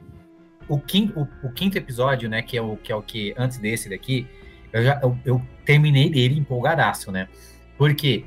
[0.69, 3.59] o, quinto, o, o quinto episódio, né, que é o que, é o que antes
[3.59, 4.27] desse daqui,
[4.73, 7.29] eu, já, eu, eu terminei dele empolgadaço, né?
[7.79, 8.25] Porque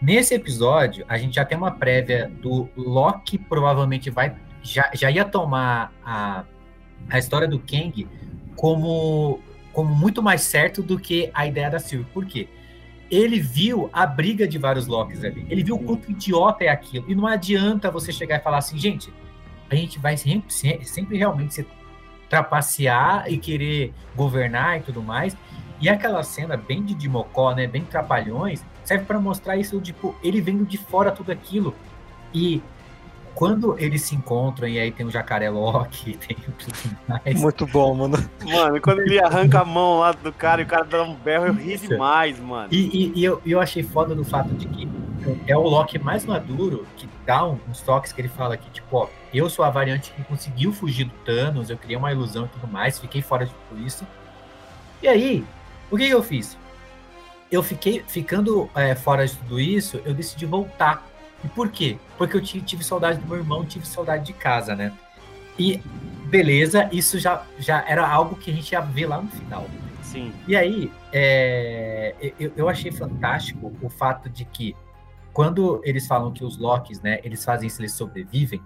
[0.00, 4.34] nesse episódio, a gente já tem uma prévia do Loki provavelmente vai.
[4.62, 6.44] Já, já ia tomar a,
[7.08, 8.06] a história do Kang
[8.56, 9.40] como,
[9.72, 12.10] como muito mais certo do que a ideia da Sylvie.
[12.12, 12.48] Por quê?
[13.10, 15.44] Ele viu a briga de vários Locks ali.
[15.48, 17.06] Ele viu o quanto idiota é aquilo.
[17.08, 19.12] E não adianta você chegar e falar assim, gente,
[19.70, 21.66] a gente vai sempre, se- sempre realmente se
[22.28, 25.36] trapacear e querer governar e tudo mais.
[25.80, 30.40] E aquela cena bem de Dimocó, né, bem trapalhões, serve para mostrar isso, tipo, ele
[30.40, 31.74] vendo de fora tudo aquilo.
[32.34, 32.62] E
[33.34, 37.40] quando eles se encontram, e aí tem o Jacaré Loki, tem tudo mais.
[37.40, 38.18] Muito bom, mano.
[38.44, 41.46] Mano, quando ele arranca a mão lá do cara e o cara dá um berro,
[41.46, 42.68] eu ri demais, mano.
[42.70, 44.88] E, e- e eu, eu achei foda do fato de que
[45.46, 49.08] é o Loki mais maduro que dá uns toques que ele fala que, tipo, ó,
[49.38, 52.66] eu sou a variante que conseguiu fugir do Thanos, eu criei uma ilusão e tudo
[52.66, 54.06] mais, fiquei fora de tudo isso.
[55.02, 55.44] E aí,
[55.90, 56.56] o que, que eu fiz?
[57.50, 61.06] Eu fiquei ficando é, fora de tudo isso, eu decidi voltar.
[61.44, 61.98] E por quê?
[62.18, 64.92] Porque eu tive, tive saudade do meu irmão, tive saudade de casa, né?
[65.58, 65.80] E
[66.26, 69.66] beleza, isso já, já era algo que a gente ia ver lá no final.
[70.02, 70.32] Sim.
[70.46, 74.76] E aí, é, eu, eu achei fantástico o fato de que
[75.32, 78.60] quando eles falam que os Locks, né, eles fazem isso, eles sobrevivem,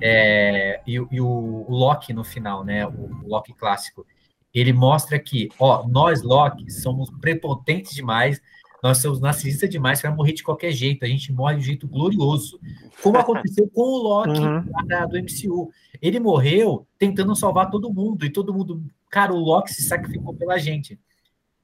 [0.00, 1.26] é, e, o- e o,
[1.68, 2.90] o Loki no final, né, o,
[3.24, 4.06] o Loki clássico,
[4.52, 8.40] ele mostra que, ó, nós, Loki, somos prepotentes demais,
[8.82, 11.86] nós somos narcisistas demais para morrer de qualquer jeito, a gente morre de um jeito
[11.86, 12.58] glorioso.
[13.02, 14.86] Como aconteceu com o Loki Uhum.
[14.86, 15.70] da- do MCU.
[16.00, 20.56] Ele morreu tentando salvar todo mundo, e todo mundo, cara, o Loki se sacrificou pela
[20.58, 20.98] gente.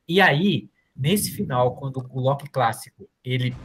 [0.07, 3.57] E aí, nesse final, quando o Loki clássico, ele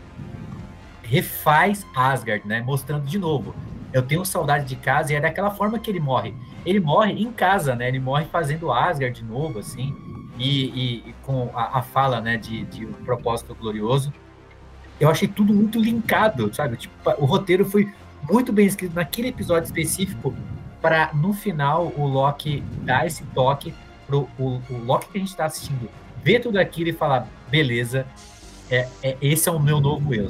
[1.04, 3.54] refaz Asgard, né, mostrando de novo,
[3.94, 6.34] eu tenho saudade de casa, e é daquela forma que ele morre.
[6.66, 9.96] Ele morre em casa, né, ele morre fazendo Asgard de novo, assim,
[10.38, 14.14] e, e- e com a, a fala, né, de, de um propósito glorioso.
[15.00, 16.78] Eu achei tudo muito linkado, sabe?
[16.78, 17.92] Tipo, o roteiro foi
[18.30, 20.34] muito bem escrito naquele episódio específico
[20.80, 23.74] para no final o Loki dar esse toque
[24.08, 25.90] pro o, o Loki que a gente está assistindo
[26.24, 28.06] ver tudo aquilo e falar beleza
[28.70, 30.30] é, é- esse é o meu novo eu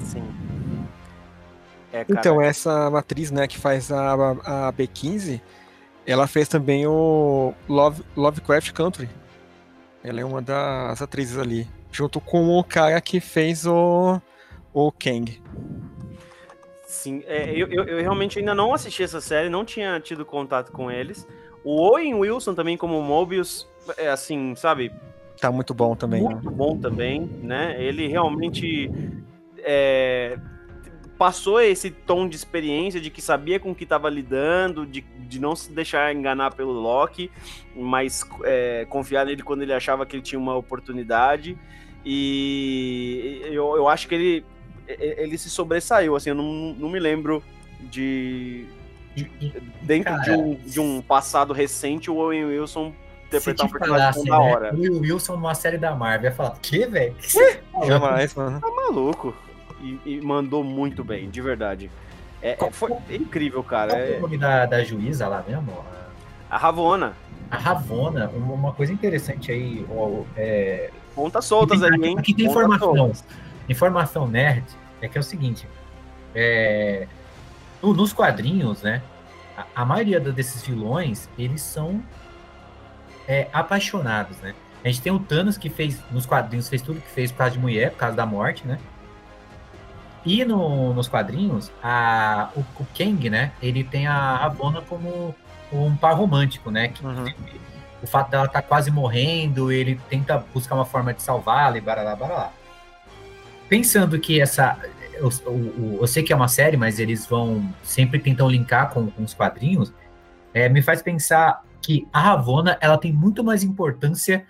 [0.00, 0.24] Sim.
[1.94, 4.12] É, Então, essa matriz, né, que faz a,
[4.68, 5.40] a B15,
[6.04, 9.08] ela fez também o Love, Lovecraft Country.
[10.02, 14.20] Ela é uma das atrizes ali, junto com o cara que fez o,
[14.72, 15.40] o Kang.
[16.84, 20.72] Sim, é, eu, eu, eu realmente ainda não assisti essa série, não tinha tido contato
[20.72, 21.26] com eles.
[21.62, 24.92] O Owen Wilson também como Mobius, é assim, sabe,
[25.40, 26.22] Tá muito bom também.
[26.22, 26.30] né?
[26.30, 27.76] muito bom também, né?
[27.82, 28.90] Ele realmente
[29.58, 30.38] é,
[31.24, 35.40] passou esse tom de experiência, de que sabia com o que estava lidando, de, de
[35.40, 37.30] não se deixar enganar pelo Loki,
[37.74, 41.56] mas é, confiar nele quando ele achava que ele tinha uma oportunidade.
[42.04, 44.44] E eu, eu acho que ele,
[44.86, 47.42] ele se sobressaiu, assim, eu não, não me lembro
[47.80, 48.66] de.
[49.16, 52.92] E- e Dentro de, um, de um passado recente, o Owen Wilson
[53.28, 54.74] interpretar te um personagem da né, hora.
[54.74, 57.86] o Will Wilson numa série da Marvel ia falar que velho tá?
[57.86, 58.60] Jamais, mano.
[58.60, 59.34] Tá maluco.
[59.84, 61.90] E, e mandou muito bem, de verdade.
[62.40, 63.90] É, é- Qual- foi incrível, cara.
[63.90, 65.84] Qual é o nome da, da juíza lá mesmo
[66.50, 67.12] a Ravona.
[67.50, 72.16] a Ravona uma, coisa interessante aí ó, é, Pontas soltas aí, hein?
[72.18, 72.94] Aqui tem informação.
[72.96, 73.24] soltas.
[73.68, 74.64] Informação nerd
[75.02, 75.66] é que é o seguinte:
[76.34, 77.06] é,
[77.82, 79.02] no- nos quadrinhos, né?
[79.56, 82.02] A, a maioria desses vilões eles são
[83.28, 84.54] é, apaixonados, né?
[84.84, 87.52] A gente tem o Thanos que fez nos quadrinhos fez tudo que fez por causa
[87.54, 88.78] de mulher, por causa da morte, né?
[90.24, 93.52] E no- nos quadrinhos, a, o, o Kang, né?
[93.62, 95.34] Ele tem a Ravonna como
[95.72, 96.88] um par romântico, né?
[96.88, 97.26] Que Uhum.
[98.02, 102.16] o fato dela estar quase morrendo, ele tenta buscar uma forma de salvá-la e baralá,
[102.16, 102.52] baralá.
[103.68, 104.78] Pensando que essa.
[105.14, 109.06] Eu, o- eu sei que é uma série, mas eles vão sempre tentam linkar com,
[109.10, 109.92] com os quadrinhos.
[110.52, 114.46] é, me faz pensar que a Ravonna ela tem muito mais importância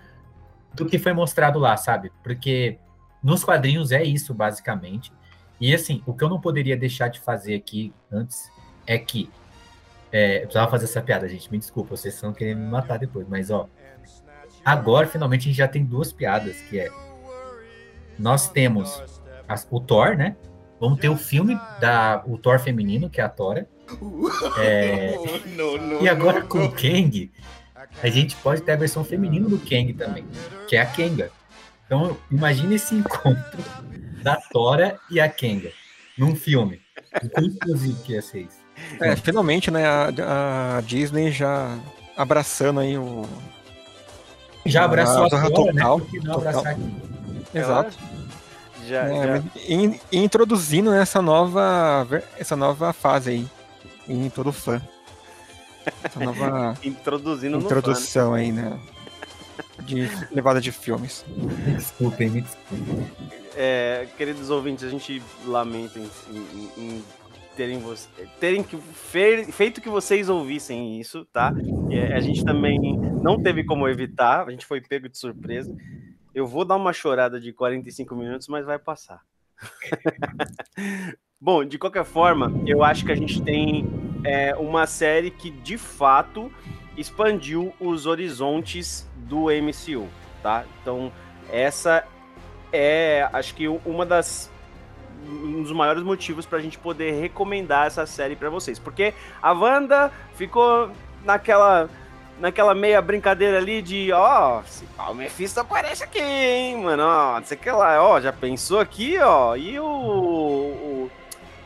[0.74, 2.12] do que foi mostrado lá, sabe?
[2.22, 2.78] Porque
[3.22, 5.10] nos quadrinhos é isso, basicamente.
[5.60, 8.50] E assim, o que eu não poderia deixar de fazer aqui antes
[8.86, 9.30] é que.
[10.12, 11.50] É, eu precisava fazer essa piada, gente.
[11.50, 13.68] Me desculpa, vocês estão querendo me matar depois, mas ó.
[14.64, 16.88] Agora, finalmente, a gente já tem duas piadas, que é.
[18.18, 19.02] Nós temos
[19.48, 20.36] as- o Thor, né?
[20.80, 23.68] Vamos ter o filme da o Thor feminino, que é a Tora.
[24.58, 25.14] É,
[26.00, 27.30] e agora com o Kang,
[28.02, 30.24] a gente pode ter a versão feminina do Kang também,
[30.68, 31.30] que é a Kenga.
[31.86, 33.62] Então, imagine esse encontro
[34.54, 35.72] Tora e a Kenga
[36.16, 36.80] num filme.
[37.42, 38.56] Exclusivo que ia ser isso.
[39.00, 41.76] É, finalmente, né, a, a Disney já
[42.16, 43.26] abraçando aí o.
[44.64, 45.80] Já abraçou a Ah, Tora, né?
[45.82, 46.64] total, que não total.
[46.66, 46.80] aqui?
[47.52, 47.98] Exato.
[48.86, 52.06] Já, É, já- in- introduzindo essa nova,
[52.38, 53.46] essa nova fase aí
[54.08, 54.80] em todo fã.
[56.02, 58.78] Essa nova introduzindo no fã, introdução aí, né?
[59.82, 61.24] De levada de filmes.
[61.28, 63.06] Me desculpem, me desculpem.
[63.56, 67.04] É, queridos ouvintes, a gente lamenta em, em- em
[67.56, 67.82] terem,
[68.40, 71.52] terem que fer- feito que vocês ouvissem isso, tá?
[71.90, 72.78] É, a gente também
[73.22, 75.74] não teve como evitar, a gente foi pego de surpresa.
[76.34, 79.20] Eu vou dar uma chorada de 45 minutos, mas vai passar.
[81.40, 83.86] Bom, de qualquer forma, eu acho que a gente tem
[84.24, 86.50] é, uma série que de fato
[86.96, 90.08] expandiu os horizontes do MCU,
[90.42, 90.64] tá?
[90.80, 91.10] Então,
[91.52, 92.04] essa
[92.72, 94.50] é, acho que uma das
[95.26, 100.12] um dos maiores motivos pra gente poder recomendar essa série pra vocês, porque a Wanda
[100.34, 100.90] ficou
[101.24, 101.88] naquela
[102.38, 104.60] naquela meia brincadeira ali de, ó,
[104.96, 108.80] pá, o Mephisto aparece aqui, hein, mano, ó, não sei que lá, ó, já pensou
[108.80, 111.10] aqui, ó, e o, o-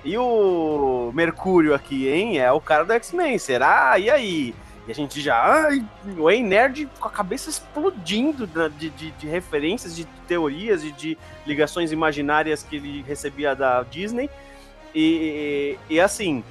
[0.04, 3.98] e o Mercúrio aqui, hein, é o cara do X-Men, será?
[3.98, 4.54] E aí?
[4.88, 5.84] E a gente já, ai,
[6.16, 11.18] o Ei Nerd com a cabeça explodindo de, de, de referências, de teorias e de
[11.46, 14.30] ligações imaginárias que ele recebia da Disney.
[14.94, 16.42] E, e assim,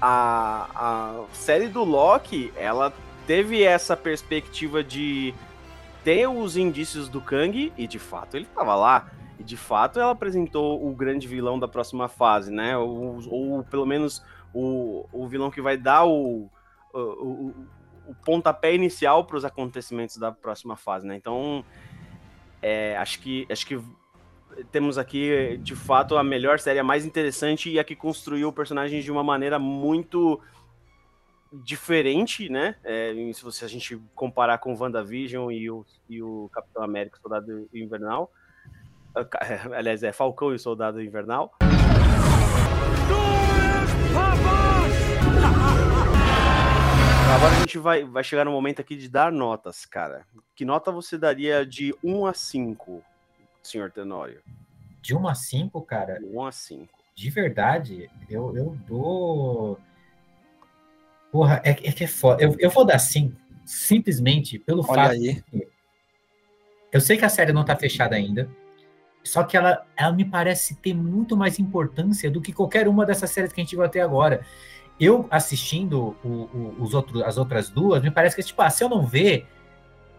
[0.00, 2.90] a, a série do Loki, ela
[3.26, 5.34] teve essa perspectiva de
[6.02, 9.10] ter os indícios do Kang, e de fato ele tava lá.
[9.38, 12.78] E de fato ela apresentou o grande vilão da próxima fase, né?
[12.78, 16.48] Ou, ou pelo menos o, o vilão que vai dar o,
[16.98, 17.54] o,
[18.08, 21.16] o, pontapé inicial para os acontecimentos da próxima fase, né?
[21.16, 21.64] Então,
[22.62, 23.80] é, acho que acho que
[24.70, 28.52] temos aqui de fato a melhor série, a mais interessante e a que construiu o
[28.52, 30.40] personagem de uma maneira muito
[31.52, 32.76] diferente, né?
[32.84, 37.68] É, se você a gente comparar com WandaVision e o, e o Capitão América, Soldado
[37.72, 38.30] Invernal,
[39.74, 41.54] aliás, é Falcão e o Soldado Invernal.
[47.34, 50.24] Agora a gente vai, vai chegar no momento aqui de dar notas, cara.
[50.54, 53.02] Que nota você daria de 1 a 5,
[53.62, 54.40] senhor Tenório?
[55.02, 56.18] De 1 a 5, cara?
[56.18, 56.88] De 1 a 5.
[57.14, 59.78] De verdade, eu, eu dou.
[61.30, 62.42] Porra, é, é que é foda.
[62.42, 65.10] Eu, eu vou dar 5, simplesmente pelo Olha fato.
[65.12, 65.42] aí.
[65.52, 65.68] de-
[66.92, 68.48] Eu sei que a série não tá fechada ainda.
[69.22, 73.28] Só que ela, ela me parece ter muito mais importância do que qualquer uma dessas
[73.30, 74.46] séries que a gente viu até agora.
[74.98, 78.82] Eu assistindo o- o- os outros, as outras duas, me parece que tipo, ah, se
[78.82, 79.46] eu não ver,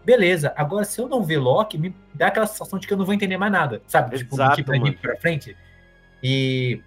[0.04, 0.52] beleza.
[0.56, 3.14] Agora, se eu não ver Loki, me dá aquela sensação de que eu não vou
[3.14, 4.16] entender mais nada, sabe?
[4.18, 4.94] Tipo, Exato, daqui pra, mano.
[4.98, 5.56] pra frente.
[6.22, 6.80] E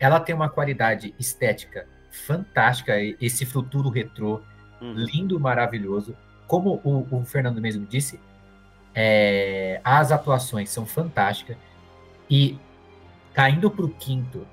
[0.00, 4.40] ela tem uma qualidade estética fantástica, esse futuro retrô,
[4.80, 4.94] Uhum.
[4.94, 6.16] lindo, maravilhoso.
[6.46, 8.18] Como o, o Fernando mesmo disse,
[8.94, 11.56] é, as atuações são fantásticas.
[12.30, 12.58] E
[13.32, 14.46] caindo pro quinto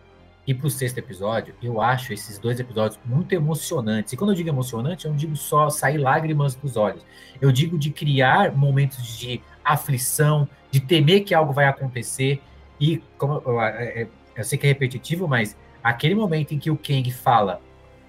[0.45, 4.12] e pro sexto episódio, eu acho esses dois episódios muito emocionantes.
[4.12, 7.06] E quando eu digo emocionante, eu não digo só sair lágrimas dos olhos.
[7.39, 12.41] Eu digo de criar momentos de aflição, de temer que algo vai acontecer.
[12.80, 16.77] E como eu, é- é- sei que é repetitivo, mas aquele momento em que o
[16.77, 17.62] Kang fala,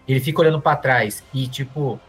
[0.09, 2.01] ele fica olhando para trás e tipo,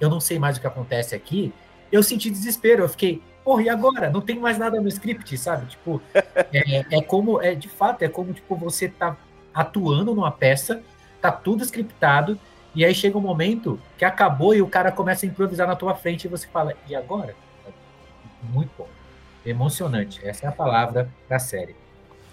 [0.00, 1.52] eu não sei mais o que acontece aqui,
[1.92, 2.84] eu senti desespero.
[2.84, 4.10] Eu fiquei, porra, e agora?
[4.10, 5.66] Não tem mais nada no script, sabe?
[5.66, 6.00] Tipo,
[6.52, 9.16] é, é como, é de fato, é como tipo você tá
[9.56, 10.82] atuando numa peça,
[11.20, 12.38] tá tudo scriptado,
[12.74, 15.94] e aí chega um momento que acabou e o cara começa a improvisar na tua
[15.94, 17.34] frente e você fala, e agora?
[18.42, 18.86] Muito bom.
[19.44, 20.20] Emocionante.
[20.26, 21.74] Essa é a palavra da série.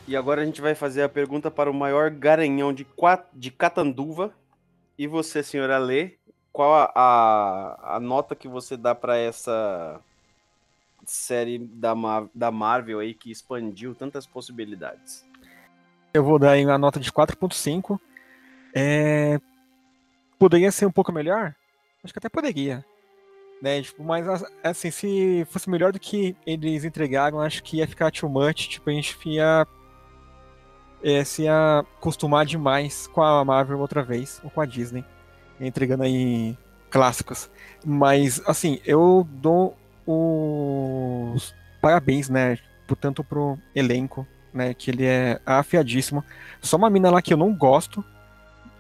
[0.06, 2.86] E agora a gente vai fazer a pergunta para o maior garanhão de,
[3.34, 4.34] de Catanduva.
[4.98, 6.18] E você, senhora Lê,
[6.52, 10.02] qual a, a, a nota que você dá para essa
[11.06, 11.94] série da,
[12.36, 15.26] da Marvel aí que expandiu tantas possibilidades?
[16.14, 18.00] Eu vou dar aí uma nota de 4.5.
[18.76, 19.40] É...
[20.38, 21.56] Poderia ser um pouco melhor?
[22.04, 22.86] Acho que até poderia.
[23.62, 23.82] Né?
[23.82, 28.12] Tipo, mas as- assim, se fosse melhor do que eles entregaram, acho que ia ficar
[28.12, 28.68] too much.
[28.68, 29.66] Tipo, a gente ia
[31.04, 35.04] é, se acostumar demais com a Marvel outra vez, ou com a Disney,
[35.60, 36.58] entregando aí
[36.90, 37.50] clássicos.
[37.86, 42.58] Mas, assim, eu dou os parabéns, né?
[43.02, 44.74] Tanto pro elenco, né?
[44.74, 46.24] Que ele é afiadíssimo.
[46.62, 48.04] Só uma mina lá que eu não gosto.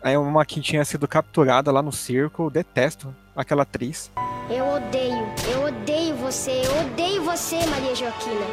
[0.01, 2.43] É uma que tinha sido capturada lá no circo.
[2.43, 4.11] eu Detesto aquela atriz.
[4.49, 8.45] Eu odeio, eu odeio você, eu odeio você, Maria Joaquina.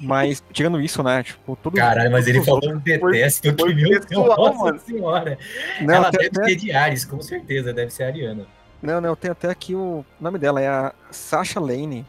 [0.00, 1.22] Mas, tirando isso, né?
[1.22, 4.80] Tipo, todo Caralho, mas ele falou um detesto foi que, meu Deus, nossa mano.
[4.80, 5.38] senhora.
[5.80, 8.46] Não, Ela deve até- ser de Ares, com certeza, deve ser ariana.
[8.80, 12.06] Não, não, tem até aqui o nome dela, é a Sasha Lane.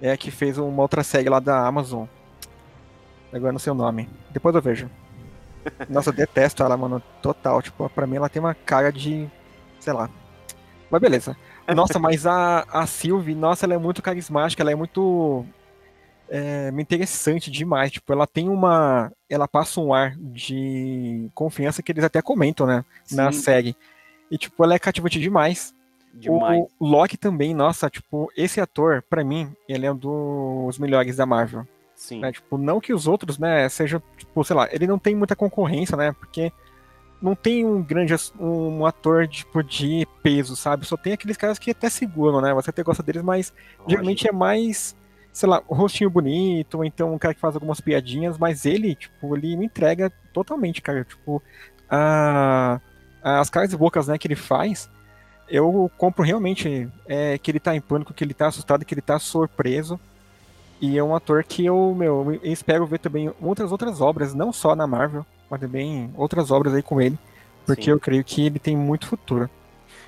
[0.00, 2.04] É a que fez uma outra série lá da Amazon.
[3.36, 4.08] Agora não sei o nome.
[4.30, 4.90] Depois eu vejo.
[5.88, 7.02] Nossa, eu detesto ela, mano.
[7.22, 7.60] Total.
[7.62, 9.28] Tipo, pra mim ela tem uma cara de.
[9.80, 10.08] sei lá.
[10.90, 11.36] Mas beleza.
[11.74, 15.44] Nossa, mas a, a Sylvie, nossa, ela é muito carismática, ela é muito.
[16.28, 17.90] É, interessante demais.
[17.90, 19.12] Tipo, ela tem uma.
[19.28, 22.84] Ela passa um ar de confiança que eles até comentam, né?
[23.10, 23.40] Na Sim.
[23.40, 23.76] série.
[24.30, 25.74] E, tipo, ela é cativante demais.
[26.14, 26.64] Demais.
[26.78, 31.26] O Loki também, nossa, tipo, esse ator, pra mim, ele é um dos melhores da
[31.26, 31.66] Marvel.
[31.96, 32.20] Sim.
[32.20, 32.30] Né?
[32.30, 35.96] Tipo, não que os outros, né, sejam, tipo, sei lá, ele não tem muita concorrência,
[35.96, 36.12] né?
[36.12, 36.52] Porque
[37.20, 40.86] não tem um grande um ator tipo, de peso, sabe?
[40.86, 42.52] Só tem aqueles caras que até seguram, né?
[42.52, 43.52] Você até gosta deles, mas
[43.88, 44.94] geralmente é mais,
[45.32, 49.34] sei lá, rostinho bonito, ou então um cara que faz algumas piadinhas, mas ele, tipo,
[49.34, 51.02] ele me entrega totalmente, cara.
[51.02, 51.42] Tipo,
[51.88, 52.78] a,
[53.22, 54.90] as caras e bocas, né, que ele faz,
[55.48, 59.00] eu compro realmente é, que ele tá em pânico, que ele tá assustado, que ele
[59.00, 59.98] tá surpreso.
[60.80, 64.52] E é um ator que eu, meu, eu espero ver também muitas outras obras, não
[64.52, 67.18] só na Marvel, mas também outras obras aí com ele,
[67.64, 67.90] porque Sim.
[67.90, 69.48] eu creio que ele tem muito futuro.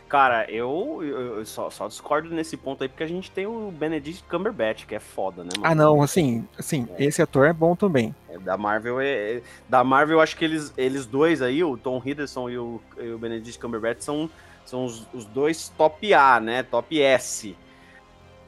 [0.09, 4.25] Cara, eu, eu- só, só discordo nesse ponto aí, porque a gente tem o Benedict
[4.29, 5.67] Cumberbatch, que é foda, né, mano?
[5.67, 8.15] Ah, não, assim, assim, esse ator é bom também.
[8.29, 9.07] É, Da Marvel é,
[9.37, 12.81] é- Da Marvel, eu acho que eles, eles dois aí, o Tom Hiddleston e o,
[12.99, 14.31] e o Benedict Cumberbatch, são,
[14.65, 16.63] São os, os dois top A, né?
[16.63, 17.57] Top S.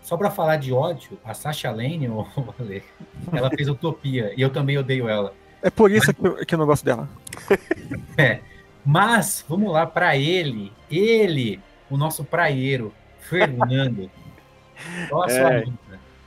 [0.03, 2.09] Só pra falar de ódio, a Sasha Lane,
[2.59, 2.83] Ale,
[3.33, 5.35] ela fez Utopia e eu também odeio ela.
[5.63, 7.09] É por isso que eu, que eu não gosto dela.
[8.85, 14.11] Mas, vamos lá pra ele, ele, o nosso praieiro, Fernando.
[15.11, 15.65] Qual a sua É.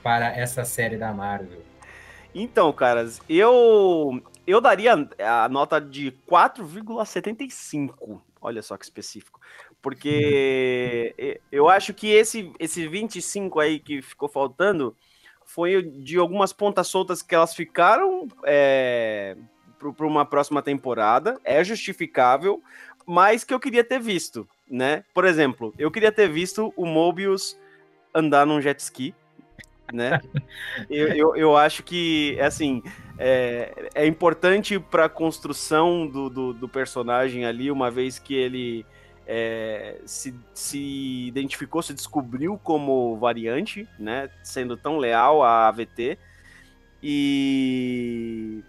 [0.02, 1.62] para essa série da Marvel?
[2.32, 8.20] Então, caras, eu eu daria a nota de 4,75.
[8.40, 9.40] Olha só que específico.
[9.84, 14.96] Porque e- eu acho que esse esse 25 aí que ficou faltando
[15.44, 19.36] foi de algumas pontas soltas que elas ficaram é,
[19.78, 21.38] para uma próxima temporada.
[21.44, 22.62] É justificável,
[23.04, 25.04] mas que eu queria ter visto, né?
[25.12, 27.54] Por exemplo, eu queria ter visto o Mobius
[28.14, 29.14] andar num jet ski,
[29.92, 30.18] né?
[30.88, 32.82] eu, eu, eu acho que, assim,
[33.18, 38.86] é, é importante para a construção do, do, do personagem ali, uma vez que ele
[39.26, 44.30] é, se, se identificou, se descobriu como variante, né?
[44.42, 46.18] Sendo tão leal à AVT.
[47.02, 48.62] E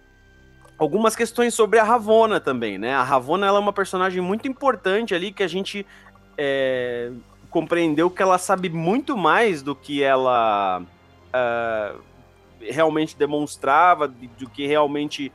[0.78, 2.94] algumas questões sobre a Ravonna também, né?
[2.94, 5.86] A Ravonna ela é uma personagem muito importante ali que a gente
[6.38, 7.12] é,
[7.50, 10.84] compreendeu que ela sabe muito mais do que ela
[11.32, 11.96] ah,
[12.62, 15.32] realmente demonstrava, de- do que realmente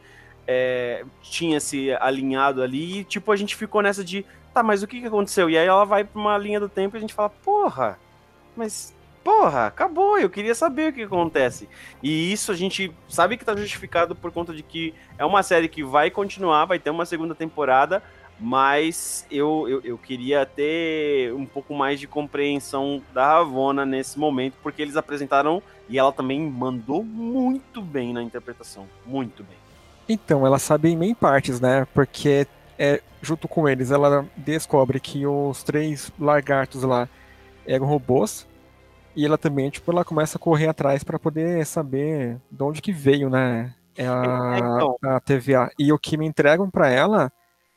[0.46, 3.00] é, tinha se alinhado ali.
[3.00, 5.48] E, tipo, a gente ficou nessa de, tá, mas o que, que aconteceu?
[5.48, 7.98] E aí ela vai pra uma linha do tempo e a gente fala, porra,
[8.56, 8.94] mas.
[9.22, 11.68] Porra, acabou, eu queria saber o que acontece.
[12.02, 15.68] E isso a gente sabe que tá justificado por conta de que é uma série
[15.68, 18.02] que vai continuar, vai ter uma segunda temporada,
[18.40, 24.54] mas eu, eu, eu queria ter um pouco mais de compreensão da Ravonna nesse momento,
[24.62, 28.88] porque eles apresentaram e ela também mandou muito bem na interpretação.
[29.04, 29.56] Muito bem.
[30.08, 31.86] Então, ela sabe em meio partes, né?
[31.92, 32.46] Porque
[32.80, 37.06] é, junto com eles ela descobre que os três lagartos lá
[37.66, 38.48] eram robôs.
[39.14, 42.90] E ela também, tipo, ela começa a correr atrás para poder saber de onde que
[42.90, 43.74] veio, né?
[43.94, 44.96] É a, Então.
[45.02, 45.70] a TVA.
[45.78, 47.30] E o que me entregam para ela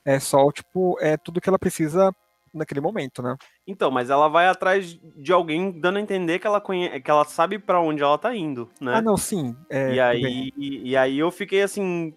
[0.06, 2.16] é só, tipo, é tudo que ela precisa
[2.54, 3.36] naquele momento, né?
[3.68, 7.02] Então, mas ela vai atrás de alguém dando a entender que ela, conhe...
[7.02, 8.94] que ela sabe pra onde ela tá indo, né?
[8.96, 9.56] Ah, não, sim.
[9.70, 12.14] é, e, aí, e, e aí eu fiquei assim,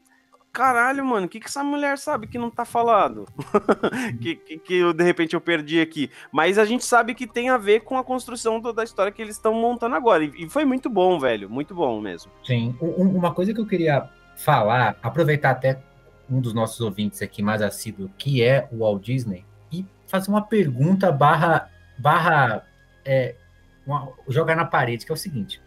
[0.56, 3.26] caralho, mano, o que, que essa mulher sabe que não tá falado?
[4.22, 6.10] que, que, que eu, de repente eu perdi aqui.
[6.32, 9.20] Mas a gente sabe que tem a ver com a construção do- da história que
[9.20, 10.24] eles estão montando agora.
[10.24, 11.50] E, e foi muito bom, velho.
[11.50, 12.32] Muito bom mesmo.
[12.42, 15.78] Sim, um- uma coisa que eu queria falar, aproveitar até
[16.30, 20.40] um dos nossos ouvintes aqui mais assíduo, que é o Walt Disney, e fazer uma
[20.42, 22.64] pergunta barra, barra
[23.04, 23.34] é,
[23.86, 25.60] uma- jogar na parede, que é o seguinte.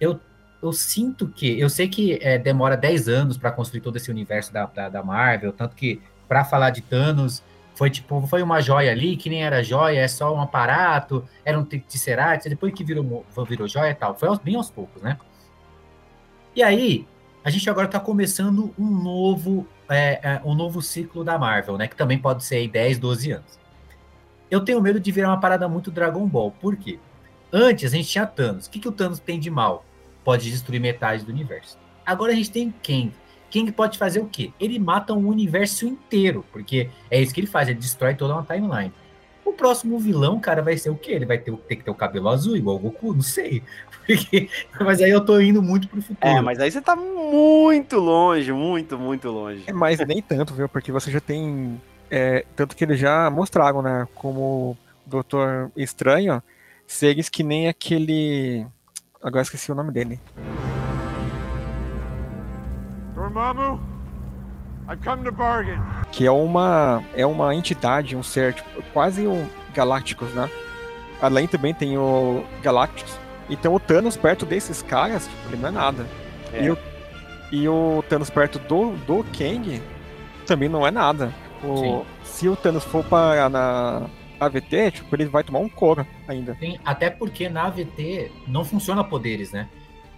[0.00, 0.20] Eu,
[0.64, 4.50] eu sinto que, eu sei que é, demora 10 anos para construir todo esse universo
[4.50, 7.42] da, da, da Marvel, tanto que para falar de Thanos,
[7.74, 11.58] foi tipo, foi uma joia ali, que nem era joia, é só um aparato, era
[11.58, 14.16] um Tesseract, depois que virou, virou joia e tal.
[14.16, 15.18] Foi aos- bem aos poucos, né?
[16.56, 17.06] E aí,
[17.44, 21.88] a gente agora tá começando um novo, é, é, um novo ciclo da Marvel, né?
[21.88, 23.58] Que também pode ser aí 10, 12 anos.
[24.50, 26.52] Eu tenho medo de virar uma parada muito Dragon Ball.
[26.52, 26.98] Por quê?
[27.52, 28.66] Antes a gente tinha Thanos.
[28.66, 29.84] O que, que o Thanos tem de mal?
[30.24, 31.78] Pode destruir metade do universo.
[32.04, 33.12] Agora a gente tem Kang.
[33.52, 34.52] Kang pode fazer o quê?
[34.58, 38.42] Ele mata um universo inteiro, porque é isso que ele faz, ele destrói toda uma
[38.42, 38.92] timeline.
[39.44, 41.12] O próximo vilão, cara, vai ser o quê?
[41.12, 43.12] Ele vai ter, ter que ter o cabelo azul, igual o Goku?
[43.12, 43.62] Não sei.
[44.06, 44.48] Porque,
[44.80, 46.18] mas aí eu tô indo muito pro futuro.
[46.20, 49.64] É, mas aí você tá muito longe, muito, muito longe.
[49.66, 50.68] É, mas nem tanto, viu?
[50.68, 51.80] Porque você já tem.
[52.10, 54.08] é, tanto que eles já mostraram, né?
[54.14, 56.42] Como Doutor Estranho,
[56.86, 58.66] seres que nem aquele.
[59.24, 60.20] Agora esqueci o nome dele.
[63.14, 63.80] Dormammu,
[64.88, 65.80] I've come to bargain.
[66.12, 67.02] Que é uma.
[67.16, 70.48] É uma entidade, um ser, tipo, quase um Galácticos, né?
[71.22, 73.18] Além também tem o Galácticos.
[73.48, 76.06] Então o Thanos perto desses caras, tipo, ele não é nada.
[76.52, 76.64] É.
[76.64, 76.78] E, o,
[77.50, 79.82] e o Thanos perto do, do Kang
[80.46, 81.32] também não é nada.
[81.62, 84.02] O- se o Thanos for para na
[84.44, 86.54] AVT, tipo, ele vai tomar um couro ainda.
[86.54, 89.68] Tem- até porque na AVT não funciona poderes, né?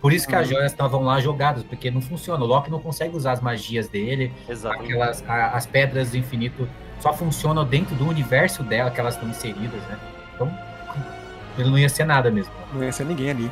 [0.01, 0.55] Por isso que as Uhum.
[0.55, 2.45] joias estavam lá jogadas, porque não funciona.
[2.45, 4.93] O Loki não consegue usar as magias dele, Exatamente.
[4.93, 6.69] aquelas, a- as pedras do infinito
[7.01, 9.99] só funcionam dentro do universo dela, que elas estão inseridas, né?
[10.35, 10.51] Então,
[11.59, 12.53] ele não ia ser nada mesmo.
[12.73, 13.51] Não ia ser ninguém ali.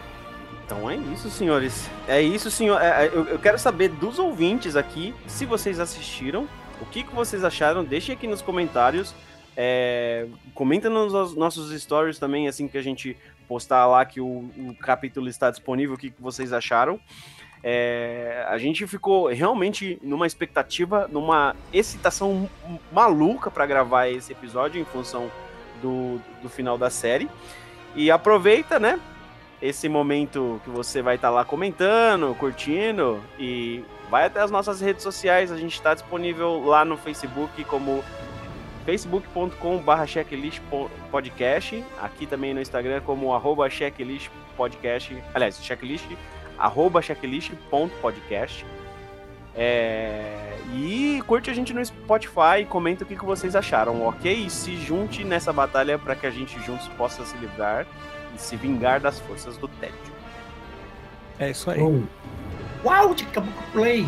[0.66, 1.90] Então é isso, senhores.
[2.08, 2.80] É isso, senhor.
[2.80, 6.46] É, é, eu, eu quero saber dos ouvintes aqui se vocês assistiram,
[6.80, 7.84] o que, que vocês acharam.
[7.84, 9.14] Deixem aqui nos comentários.
[9.56, 14.74] É, comenta nos nossos stories também, assim que a gente postar lá que o, o
[14.80, 16.98] capítulo está disponível, o que, vocês acharam.
[17.62, 22.48] É, a gente ficou realmente numa expectativa, numa excitação
[22.92, 25.30] maluca para gravar esse episódio em função
[25.80, 27.28] do, do final da série.
[27.94, 29.00] E aproveita, né?
[29.62, 34.80] Esse momento que você vai estar tá lá comentando, curtindo e vai até as nossas
[34.80, 35.50] redes sociais.
[35.50, 38.04] A gente está disponível lá no Facebook como
[38.84, 41.84] facebook.com.br checklistpodcast.
[42.00, 45.16] Aqui também no Instagram como arroba checklistpodcast.
[45.34, 46.06] Aliás, checklist
[46.58, 48.64] arroba checklist.podcast.
[49.56, 50.56] É...
[50.72, 54.32] E curte a gente no Spotify e comenta o que, que vocês acharam, ok?
[54.32, 57.86] E se junte nessa batalha para que a gente juntos possa se livrar
[58.34, 60.14] e se vingar das forças do tédio.
[61.38, 61.80] É isso aí.
[62.84, 63.24] Uau, de
[63.72, 64.06] Play!